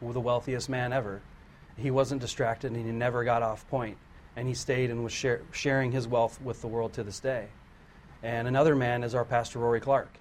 [0.00, 1.20] the wealthiest man ever.
[1.76, 3.96] He wasn't distracted and he never got off point,
[4.36, 7.48] and he stayed and was share, sharing his wealth with the world to this day.
[8.22, 10.18] And another man is our pastor Rory Clark,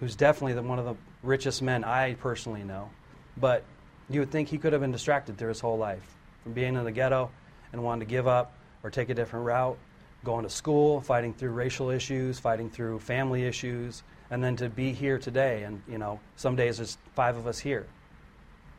[0.00, 2.90] who's definitely the, one of the richest men I personally know.
[3.36, 3.64] But
[4.08, 6.84] you would think he could have been distracted through his whole life, from being in
[6.84, 7.30] the ghetto
[7.72, 9.78] and wanting to give up or take a different route,
[10.24, 14.92] going to school, fighting through racial issues, fighting through family issues, and then to be
[14.92, 15.64] here today.
[15.64, 17.86] And you know, some days there's five of us here.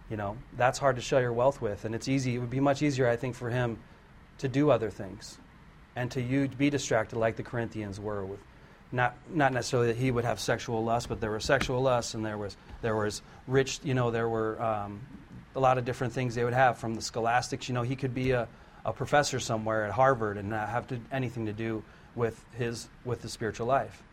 [0.09, 2.35] You know, that's hard to share your wealth with, and it's easy.
[2.35, 3.77] It would be much easier, I think, for him
[4.37, 5.37] to do other things
[5.95, 8.39] and to you be distracted like the Corinthians were with
[8.91, 12.25] not not necessarily that he would have sexual lust, but there was sexual lust and
[12.25, 15.01] there was there was rich you know there were um,
[15.55, 17.67] a lot of different things they would have from the scholastics.
[17.67, 18.47] You know, he could be a,
[18.85, 21.83] a professor somewhere at Harvard and not have to, anything to do
[22.15, 24.03] with his with the spiritual life.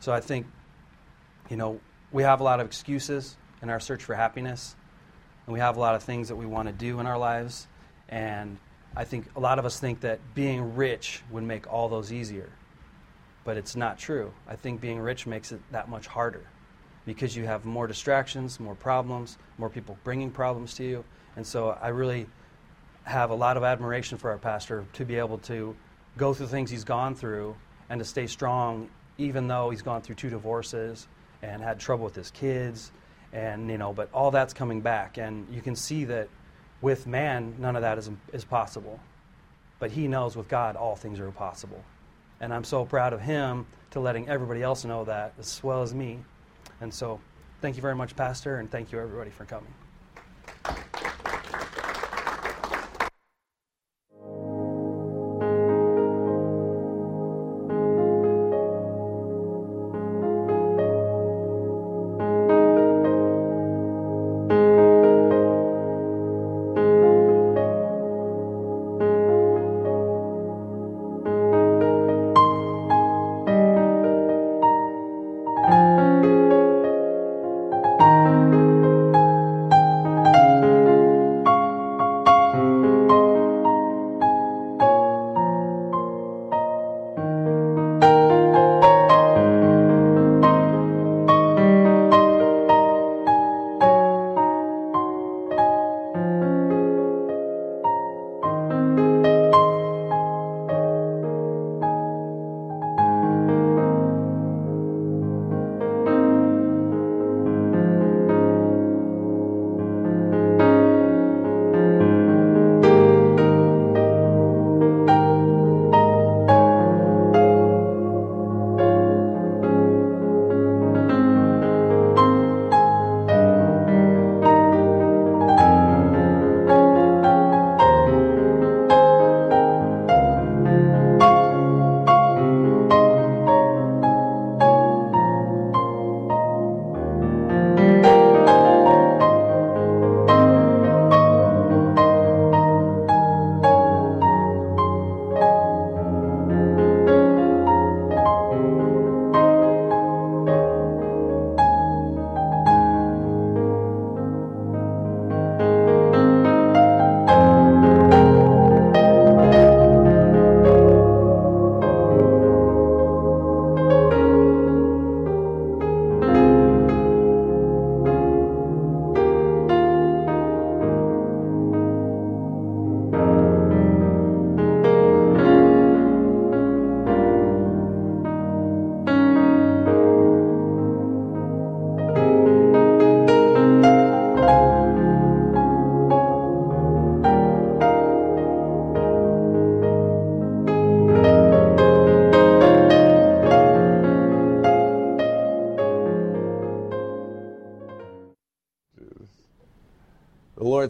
[0.00, 0.46] So I think
[1.50, 1.80] you know
[2.10, 4.74] we have a lot of excuses in our search for happiness,
[5.46, 7.66] and we have a lot of things that we want to do in our lives,
[8.08, 8.58] and
[8.96, 12.50] I think a lot of us think that being rich would make all those easier.
[13.44, 14.32] But it's not true.
[14.48, 16.42] I think being rich makes it that much harder
[17.06, 21.04] because you have more distractions, more problems, more people bringing problems to you.
[21.36, 22.26] And so I really
[23.04, 25.76] have a lot of admiration for our pastor to be able to
[26.16, 27.54] go through things he's gone through
[27.90, 28.88] and to stay strong
[29.18, 31.06] even though he's gone through two divorces
[31.42, 32.92] and had trouble with his kids
[33.32, 36.28] and you know but all that's coming back and you can see that
[36.80, 38.98] with man none of that is, is possible
[39.78, 41.84] but he knows with god all things are possible
[42.44, 45.94] and i'm so proud of him to letting everybody else know that as well as
[45.94, 46.18] me.
[46.80, 47.20] And so
[47.60, 49.72] thank you very much pastor and thank you everybody for coming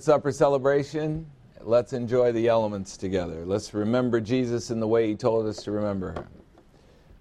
[0.04, 1.24] Supper celebration.
[1.62, 3.46] Let's enjoy the elements together.
[3.46, 6.28] Let's remember Jesus in the way He told us to remember Him.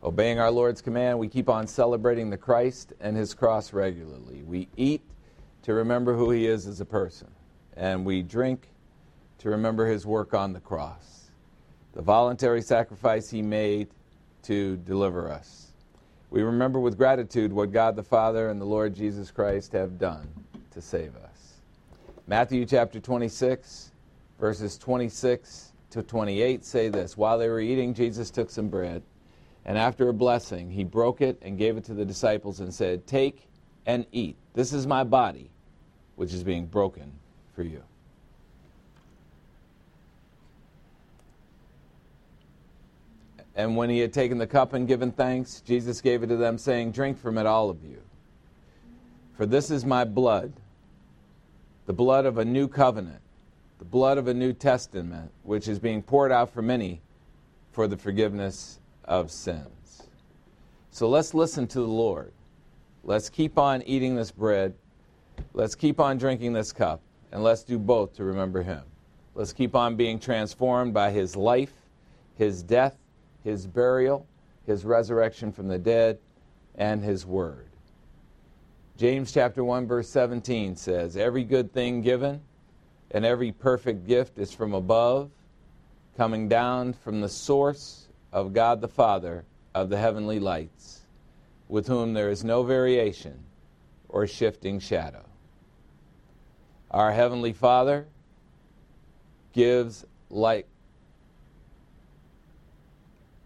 [0.03, 4.43] Obeying our Lord's command, we keep on celebrating the Christ and His cross regularly.
[4.43, 5.01] We eat
[5.61, 7.31] to remember who He is as a person,
[7.77, 8.67] and we drink
[9.37, 11.31] to remember His work on the cross,
[11.93, 13.87] the voluntary sacrifice He made
[14.41, 15.71] to deliver us.
[16.31, 20.27] we remember with gratitude what God the Father and the Lord Jesus Christ have done
[20.71, 21.32] to save us.
[22.25, 23.91] Matthew chapter 26,
[24.39, 29.03] verses 26 to 28 say this While they were eating, Jesus took some bread,
[29.65, 33.05] and after a blessing, he broke it and gave it to the disciples and said,
[33.05, 33.49] Take
[33.85, 34.37] and eat.
[34.53, 35.51] This is my body,
[36.15, 37.11] which is being broken
[37.53, 37.83] for you.
[43.53, 46.57] And when he had taken the cup and given thanks, Jesus gave it to them,
[46.57, 48.01] saying, Drink from it, all of you.
[49.33, 50.53] For this is my blood,
[51.85, 53.21] the blood of a new covenant,
[53.79, 57.01] the blood of a new testament, which is being poured out for many
[57.71, 60.03] for the forgiveness of sins.
[60.91, 62.31] So let's listen to the Lord.
[63.03, 64.73] Let's keep on eating this bread.
[65.53, 67.01] Let's keep on drinking this cup.
[67.31, 68.83] And let's do both to remember Him.
[69.33, 71.73] Let's keep on being transformed by His life,
[72.35, 72.95] His death,
[73.43, 74.25] his burial,
[74.65, 76.19] his resurrection from the dead,
[76.75, 77.69] and his word.
[78.97, 82.41] James chapter 1 verse 17 says, "Every good thing given
[83.11, 85.31] and every perfect gift is from above,
[86.15, 91.01] coming down from the source of God the Father of the heavenly lights,
[91.67, 93.43] with whom there is no variation
[94.09, 95.23] or shifting shadow."
[96.91, 98.07] Our heavenly Father
[99.53, 100.67] gives light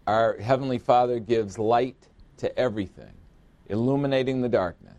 [0.08, 3.12] our Heavenly Father gives light to everything,
[3.68, 4.97] illuminating the darkness,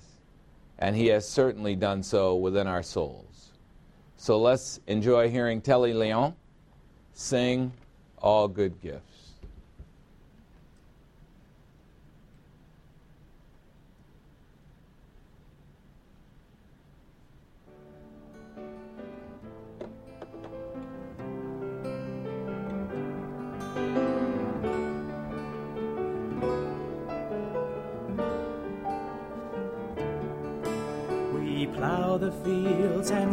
[0.80, 3.52] and He has certainly done so within our souls.
[4.18, 6.36] So let's enjoy hearing Telly Leon
[7.14, 7.72] sing
[8.18, 9.19] All Good Gifts.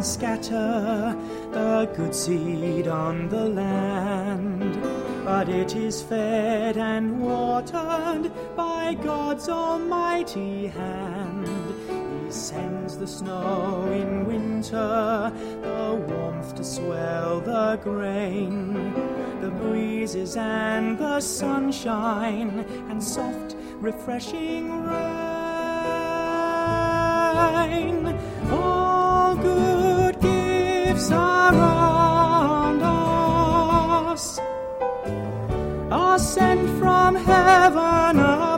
[0.07, 1.15] Scatter
[1.51, 4.81] the good seed on the land.
[5.25, 11.45] But it is fed and watered by God's almighty hand.
[12.25, 18.93] He sends the snow in winter, the warmth to swell the grain,
[19.41, 25.17] the breezes and the sunshine, and soft, refreshing rain.
[28.49, 28.76] Good
[30.97, 34.39] gifts around us
[35.91, 38.57] are sent from heaven above.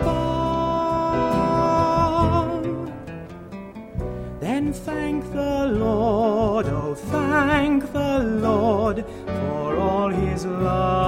[4.39, 10.98] Then thank the Lord, oh, thank the Lord for all his love.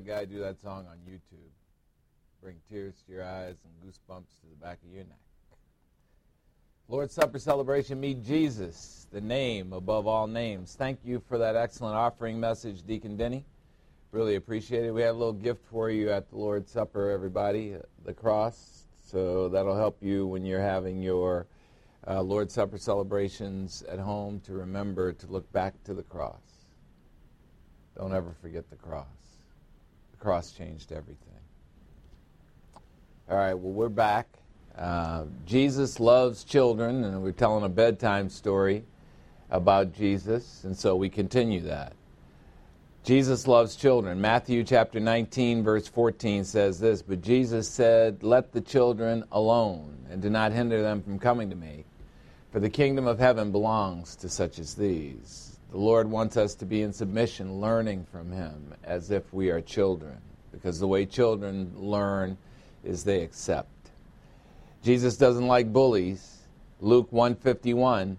[0.00, 1.52] Guy do that song on YouTube.
[2.42, 5.18] Bring tears to your eyes and goosebumps to the back of your neck.
[6.88, 10.74] Lord's Supper celebration, meet Jesus, the name above all names.
[10.74, 13.44] Thank you for that excellent offering message, Deacon Denny.
[14.10, 14.92] Really appreciate it.
[14.92, 18.84] We have a little gift for you at the Lord's Supper, everybody, the cross.
[19.04, 21.46] So that'll help you when you're having your
[22.06, 26.57] uh, Lord's Supper celebrations at home to remember to look back to the cross.
[27.98, 29.06] Don't ever forget the cross.
[30.12, 31.16] The cross changed everything.
[33.28, 34.28] All right, well, we're back.
[34.76, 38.84] Uh, Jesus loves children, and we're telling a bedtime story
[39.50, 41.94] about Jesus, and so we continue that.
[43.02, 44.20] Jesus loves children.
[44.20, 50.22] Matthew chapter 19, verse 14 says this But Jesus said, Let the children alone, and
[50.22, 51.84] do not hinder them from coming to me,
[52.52, 55.57] for the kingdom of heaven belongs to such as these.
[55.70, 59.60] The Lord wants us to be in submission, learning from Him as if we are
[59.60, 60.16] children,
[60.50, 62.38] because the way children learn
[62.82, 63.68] is they accept.
[64.82, 66.38] Jesus doesn't like bullies.
[66.80, 68.16] Luke 151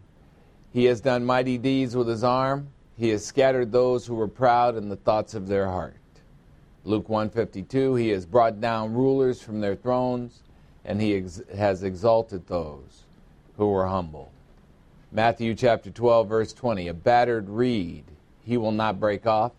[0.72, 2.68] He has done mighty deeds with his arm.
[2.98, 5.96] He has scattered those who were proud in the thoughts of their heart.
[6.84, 10.44] Luke 152 He has brought down rulers from their thrones,
[10.86, 13.06] and he ex- has exalted those
[13.58, 14.32] who were humble.
[15.12, 18.04] Matthew chapter 12 verse 20 A battered reed
[18.44, 19.54] he will not break off,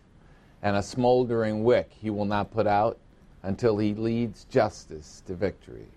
[0.63, 2.97] and a smoldering wick he will not put out
[3.43, 5.87] until he leads justice to victory.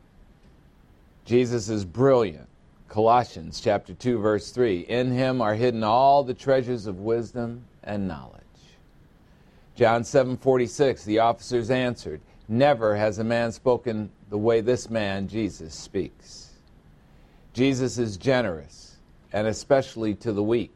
[1.24, 2.48] Jesus is brilliant.
[2.88, 8.09] Colossians chapter 2 verse 3 In him are hidden all the treasures of wisdom and
[8.09, 8.42] knowledge.
[9.76, 15.74] John 7:46 The officers answered, Never has a man spoken the way this man Jesus
[15.74, 16.50] speaks.
[17.52, 18.93] Jesus is generous
[19.35, 20.72] and especially to the weak.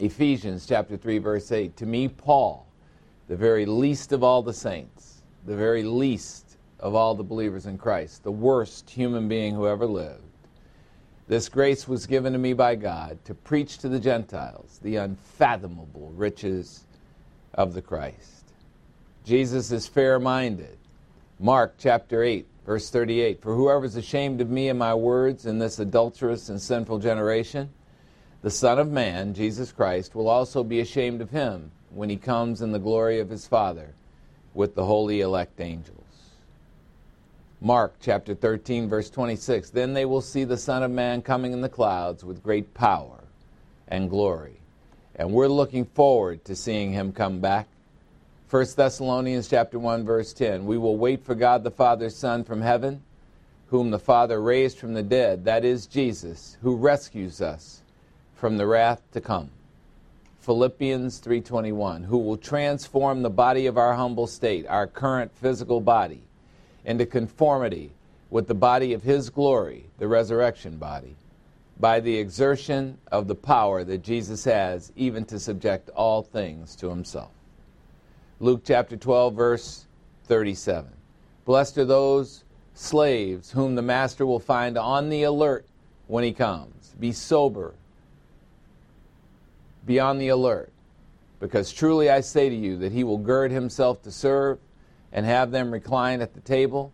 [0.00, 2.66] Ephesians chapter 3 verse 8 To me Paul
[3.28, 7.78] the very least of all the saints, the very least of all the believers in
[7.78, 10.20] Christ, the worst human being who ever lived.
[11.26, 16.12] This grace was given to me by God to preach to the Gentiles the unfathomable
[16.14, 16.84] riches
[17.54, 18.52] of the Christ.
[19.24, 20.76] Jesus is fair minded.
[21.38, 25.58] Mark chapter 8, verse 38 For whoever is ashamed of me and my words in
[25.58, 27.70] this adulterous and sinful generation,
[28.42, 32.60] the Son of Man, Jesus Christ, will also be ashamed of him when he comes
[32.60, 33.94] in the glory of his Father
[34.52, 36.00] with the holy elect angels.
[37.60, 41.62] Mark chapter 13, verse 26 Then they will see the Son of Man coming in
[41.62, 43.24] the clouds with great power
[43.88, 44.60] and glory.
[45.16, 47.68] And we're looking forward to seeing him come back.
[48.54, 52.60] 1 Thessalonians chapter 1 verse 10 We will wait for God the Father's Son from
[52.60, 53.02] heaven
[53.66, 57.82] whom the Father raised from the dead that is Jesus who rescues us
[58.36, 59.50] from the wrath to come.
[60.38, 66.22] Philippians 3:21, who will transform the body of our humble state, our current physical body,
[66.84, 67.90] into conformity
[68.30, 71.16] with the body of his glory, the resurrection body,
[71.80, 76.88] by the exertion of the power that Jesus has even to subject all things to
[76.88, 77.32] himself.
[78.44, 79.86] Luke chapter 12 verse
[80.26, 80.90] 37.
[81.46, 85.64] Blessed are those slaves whom the master will find on the alert
[86.08, 86.94] when he comes.
[87.00, 87.72] Be sober,
[89.86, 90.70] be on the alert,
[91.40, 94.58] because truly I say to you that he will gird himself to serve
[95.10, 96.92] and have them recline at the table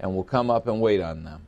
[0.00, 1.42] and will come up and wait on them.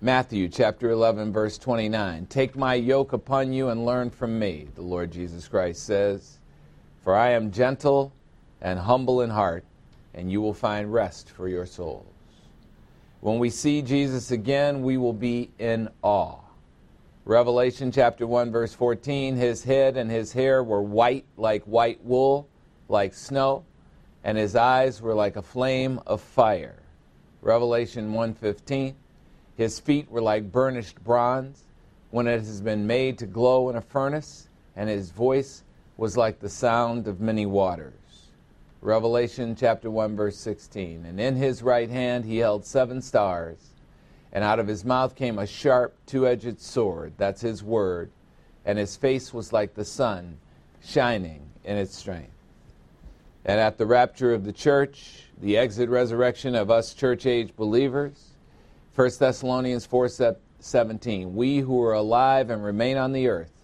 [0.00, 2.26] Matthew chapter 11, verse 29.
[2.26, 6.37] Take my yoke upon you and learn from me, the Lord Jesus Christ says,
[7.08, 8.12] for I am gentle
[8.60, 9.64] and humble in heart,
[10.12, 12.04] and you will find rest for your souls.
[13.22, 16.40] When we see Jesus again, we will be in awe.
[17.24, 22.46] Revelation chapter 1 verse 14 his head and his hair were white like white wool
[22.90, 23.64] like snow
[24.22, 26.82] and his eyes were like a flame of fire.
[27.40, 28.92] Revelation 1:15
[29.56, 31.64] his feet were like burnished bronze
[32.10, 35.64] when it has been made to glow in a furnace and his voice
[35.98, 37.92] was like the sound of many waters.
[38.80, 43.58] Revelation chapter 1 verse 16 and in his right hand he held seven stars
[44.32, 47.12] and out of his mouth came a sharp, two edged sword.
[47.16, 48.10] That's his word.
[48.64, 50.38] And his face was like the sun,
[50.84, 52.30] shining in its strength.
[53.44, 58.32] And at the rapture of the church, the exit resurrection of us church age believers,
[58.94, 63.57] 1 Thessalonians 4 17, we who are alive and remain on the earth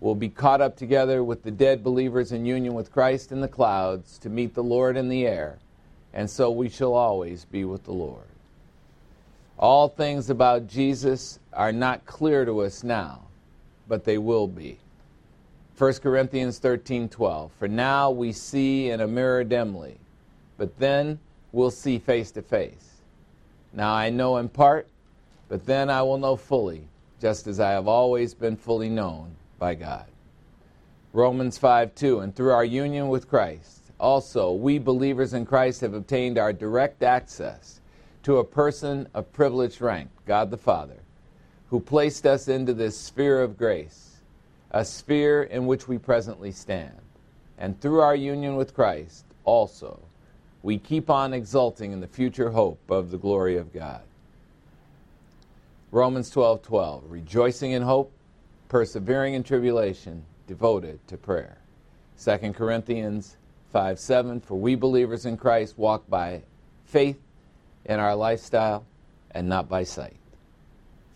[0.00, 3.48] will be caught up together with the dead believers in union with Christ in the
[3.48, 5.58] clouds to meet the Lord in the air,
[6.14, 8.24] and so we shall always be with the Lord.
[9.58, 13.26] All things about Jesus are not clear to us now,
[13.86, 14.78] but they will be.
[15.76, 19.98] 1 Corinthians 13:12 For now we see in a mirror dimly,
[20.56, 21.18] but then
[21.52, 23.02] we'll see face to face.
[23.74, 24.88] Now I know in part,
[25.48, 26.88] but then I will know fully,
[27.20, 30.06] just as I have always been fully known by God.
[31.12, 36.36] Romans 5:2 And through our union with Christ, also we believers in Christ have obtained
[36.36, 37.80] our direct access
[38.24, 40.98] to a person of privileged rank, God the Father,
[41.68, 44.10] who placed us into this sphere of grace
[44.70, 46.94] a sphere in which we presently stand.
[47.58, 50.00] And through our union with Christ, also,
[50.62, 54.02] we keep on exulting in the future hope of the glory of God.
[55.90, 58.12] Romans 12 12, rejoicing in hope,
[58.70, 61.58] persevering in tribulation, devoted to prayer.
[62.24, 63.36] 2 Corinthians
[63.72, 66.42] 5 7, for we believers in Christ walk by
[66.86, 67.20] faith
[67.84, 68.86] in our lifestyle
[69.32, 70.16] and not by sight.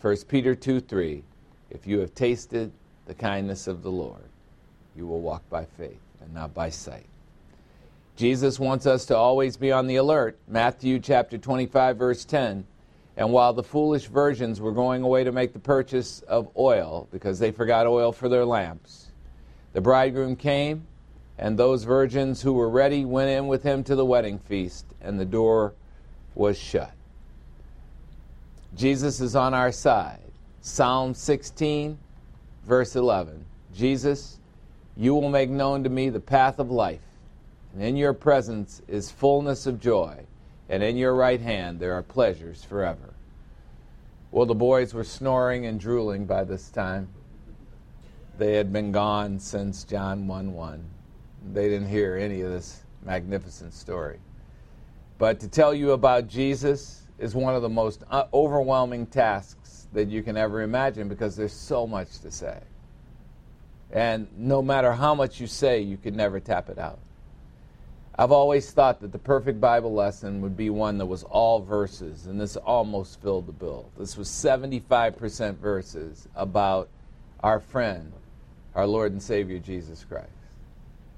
[0.01, 1.23] 1 Peter 2 3,
[1.71, 2.71] if you have tasted
[3.05, 4.21] the kindness of the Lord.
[4.95, 7.05] You will walk by faith and not by sight.
[8.15, 10.37] Jesus wants us to always be on the alert.
[10.47, 12.65] Matthew chapter 25 verse 10.
[13.17, 17.39] And while the foolish virgins were going away to make the purchase of oil because
[17.39, 19.07] they forgot oil for their lamps,
[19.73, 20.85] the bridegroom came,
[21.37, 25.19] and those virgins who were ready went in with him to the wedding feast, and
[25.19, 25.73] the door
[26.33, 26.91] was shut.
[28.75, 30.19] Jesus is on our side.
[30.61, 31.97] Psalm 16
[32.65, 34.39] verse 11 Jesus,
[34.95, 37.01] you will make known to me the path of life,
[37.73, 40.25] and in your presence is fullness of joy,
[40.69, 43.13] and in your right hand there are pleasures forever.
[44.31, 47.07] Well, the boys were snoring and drooling by this time.
[48.37, 50.85] They had been gone since John 1 1.
[51.53, 54.19] They didn't hear any of this magnificent story.
[55.17, 60.09] But to tell you about Jesus is one of the most uh, overwhelming tasks that
[60.09, 62.59] you can ever imagine because there's so much to say.
[63.91, 66.99] And no matter how much you say, you can never tap it out.
[68.17, 72.27] I've always thought that the perfect Bible lesson would be one that was all verses,
[72.27, 73.89] and this almost filled the bill.
[73.97, 76.87] This was 75% verses about
[77.41, 78.13] our friend,
[78.73, 80.29] our Lord and Savior Jesus Christ.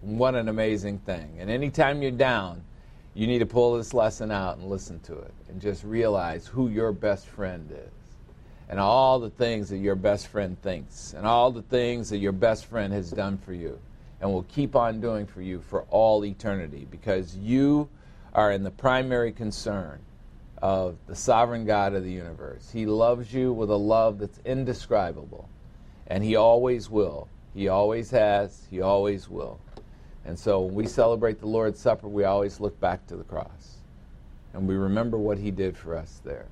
[0.01, 1.35] What an amazing thing.
[1.37, 2.63] And anytime you're down,
[3.13, 6.67] you need to pull this lesson out and listen to it and just realize who
[6.67, 7.91] your best friend is
[8.69, 12.33] and all the things that your best friend thinks, and all the things that your
[12.33, 13.79] best friend has done for you,
[14.19, 17.89] and will keep on doing for you for all eternity, because you
[18.33, 19.99] are in the primary concern
[20.61, 22.69] of the sovereign God of the universe.
[22.71, 25.47] He loves you with a love that's indescribable,
[26.07, 27.27] and He always will.
[27.53, 29.59] He always has, He always will.
[30.25, 33.77] And so when we celebrate the Lord's Supper, we always look back to the cross,
[34.53, 36.47] and we remember what He did for us there.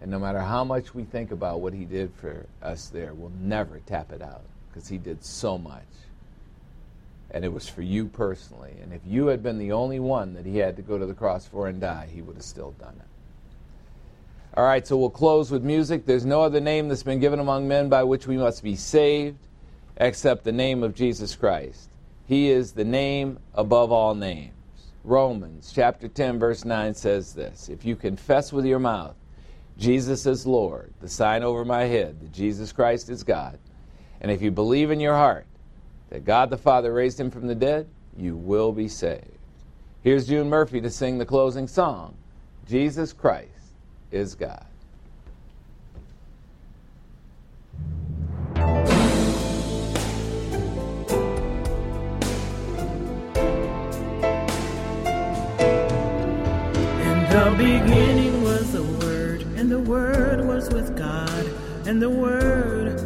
[0.00, 3.32] And no matter how much we think about what he did for us there, we'll
[3.40, 5.82] never tap it out because he did so much.
[7.30, 8.74] And it was for you personally.
[8.82, 11.14] And if you had been the only one that he had to go to the
[11.14, 13.08] cross for and die, he would have still done it.
[14.56, 16.06] All right, so we'll close with music.
[16.06, 19.38] There's no other name that's been given among men by which we must be saved
[19.98, 21.90] except the name of Jesus Christ.
[22.26, 24.52] He is the name above all names.
[25.04, 29.14] Romans chapter 10 verse 9 says this, if you confess with your mouth
[29.78, 33.58] Jesus is Lord, the sign over my head that Jesus Christ is God.
[34.20, 35.46] And if you believe in your heart
[36.10, 37.86] that God the Father raised him from the dead,
[38.16, 39.26] you will be saved.
[40.02, 42.14] Here's June Murphy to sing the closing song
[42.66, 43.48] Jesus Christ
[44.10, 44.64] is God.
[57.30, 61.46] The beginning was the Word, and the Word was with God,
[61.86, 62.97] and the Word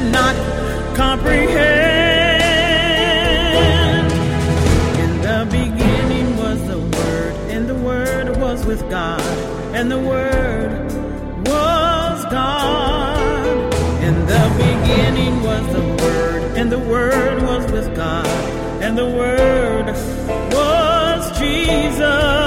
[0.00, 0.34] did not
[0.96, 2.40] comprehend.
[4.98, 9.20] In the beginning was the Word, and the Word was with God,
[9.74, 10.86] and the Word
[11.46, 13.18] was God.
[14.02, 18.26] In the beginning was the Word, and the Word was with God,
[18.82, 19.86] and the Word
[20.52, 22.39] was Jesus.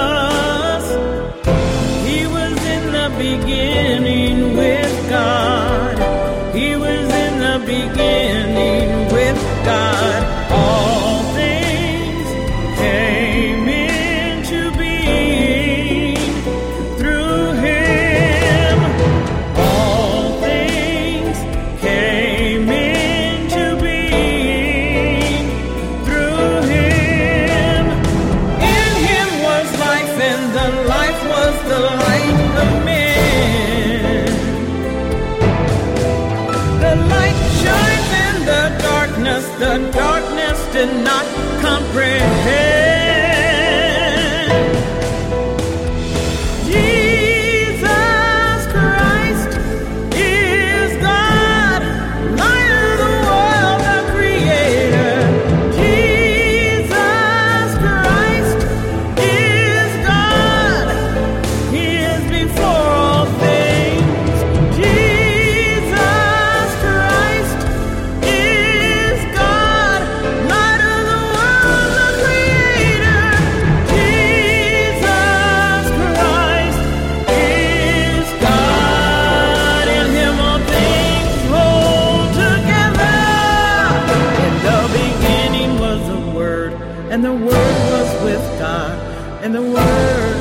[89.44, 90.36] And the Word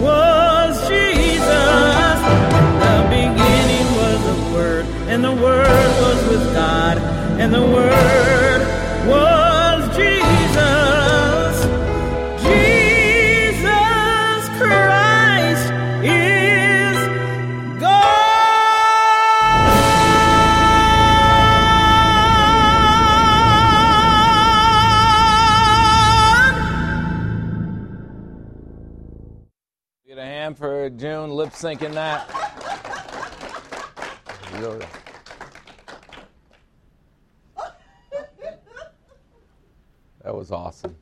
[0.00, 2.18] was Jesus.
[2.84, 6.98] The beginning was the Word, and the Word was with God,
[7.40, 8.43] and the Word
[31.74, 32.28] Syncing that.
[40.22, 40.94] That was awesome.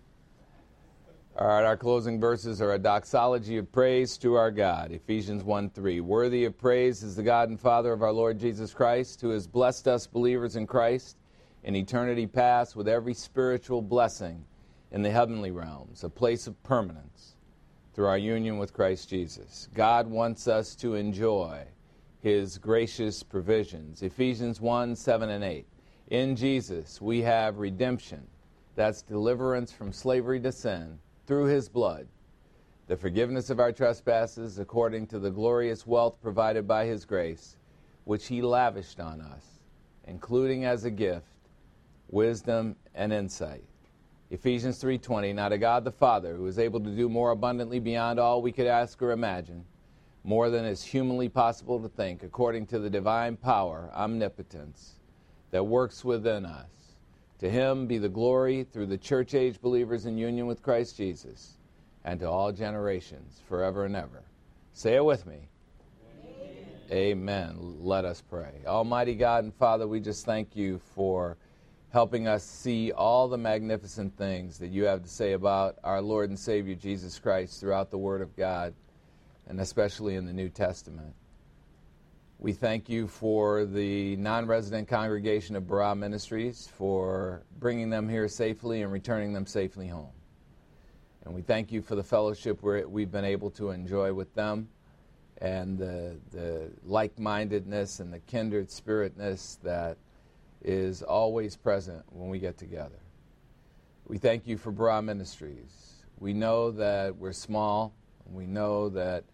[1.39, 4.93] All right, our closing verses are a doxology of praise to our God.
[4.93, 6.01] Ephesians 1 3.
[6.01, 9.47] Worthy of praise is the God and Father of our Lord Jesus Christ, who has
[9.47, 11.19] blessed us believers in Christ
[11.65, 14.45] in eternity past with every spiritual blessing
[14.91, 17.32] in the heavenly realms, a place of permanence
[17.95, 19.69] through our union with Christ Jesus.
[19.75, 21.65] God wants us to enjoy
[22.21, 24.03] his gracious provisions.
[24.03, 25.67] Ephesians 1 7 and 8.
[26.09, 28.27] In Jesus, we have redemption.
[28.75, 32.07] That's deliverance from slavery to sin through his blood,
[32.87, 37.57] the forgiveness of our trespasses according to the glorious wealth provided by his grace,
[38.05, 39.61] which he lavished on us,
[40.05, 41.27] including as a gift
[42.09, 43.65] wisdom and insight.
[44.33, 48.19] Ephesians 3:20 Now to God the Father, who is able to do more abundantly beyond
[48.19, 49.63] all we could ask or imagine,
[50.25, 54.95] more than is humanly possible to think, according to the divine power, omnipotence,
[55.51, 56.95] that works within us.
[57.41, 61.59] To him be the glory through the church age believers in union with Christ Jesus,
[62.03, 64.23] and to all generations, forever and ever.
[64.73, 65.41] Say it with me.
[66.91, 67.77] Amen.
[67.81, 68.63] Let us pray.
[68.67, 71.37] Almighty God and Father, we just thank you for
[71.93, 76.31] helping us see all the magnificent things that you have to say about our Lord
[76.31, 78.73] and Savior Jesus Christ throughout the Word of God,
[79.47, 81.15] and especially in the New Testament.
[82.39, 88.27] We thank you for the non resident congregation of Barah Ministries for bringing them here
[88.27, 90.11] safely and returning them safely home.
[91.25, 94.69] And we thank you for the fellowship we're, we've been able to enjoy with them
[95.43, 99.99] and the, the like mindedness and the kindred spiritness that
[100.65, 103.01] is always present when we get together.
[104.07, 106.05] We thank you for Barah Ministries.
[106.19, 107.95] We know that we're small,
[108.27, 109.25] we know that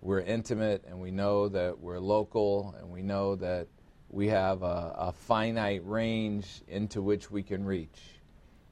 [0.00, 3.66] we're intimate, and we know that we're local, and we know that
[4.10, 8.20] we have a, a finite range into which we can reach.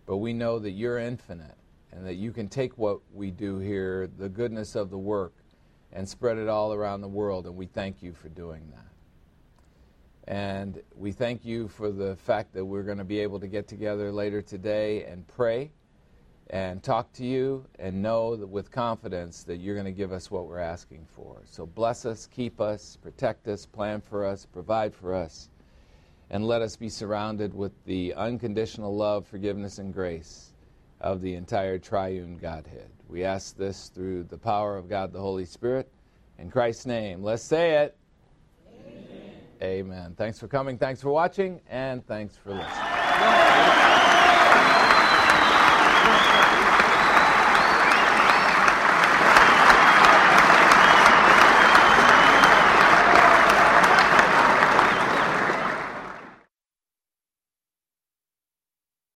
[0.07, 1.57] But we know that you're infinite
[1.93, 5.35] and that you can take what we do here, the goodness of the work,
[5.93, 8.92] and spread it all around the world, and we thank you for doing that.
[10.29, 13.67] And we thank you for the fact that we're going to be able to get
[13.67, 15.73] together later today and pray
[16.51, 20.47] and talk to you and know with confidence that you're going to give us what
[20.47, 21.41] we're asking for.
[21.47, 25.49] So bless us, keep us, protect us, plan for us, provide for us,
[26.31, 30.53] and let us be surrounded with the unconditional love, forgiveness, and grace
[31.01, 32.91] of the entire triune Godhead.
[33.09, 35.91] We ask this through the power of God the Holy Spirit
[36.39, 37.97] In Christ's name, let's say it.
[38.67, 39.32] Amen.
[39.63, 40.15] Amen.
[40.17, 40.77] Thanks for coming.
[40.77, 41.61] Thanks for watching.
[41.69, 43.92] And thanks for listening.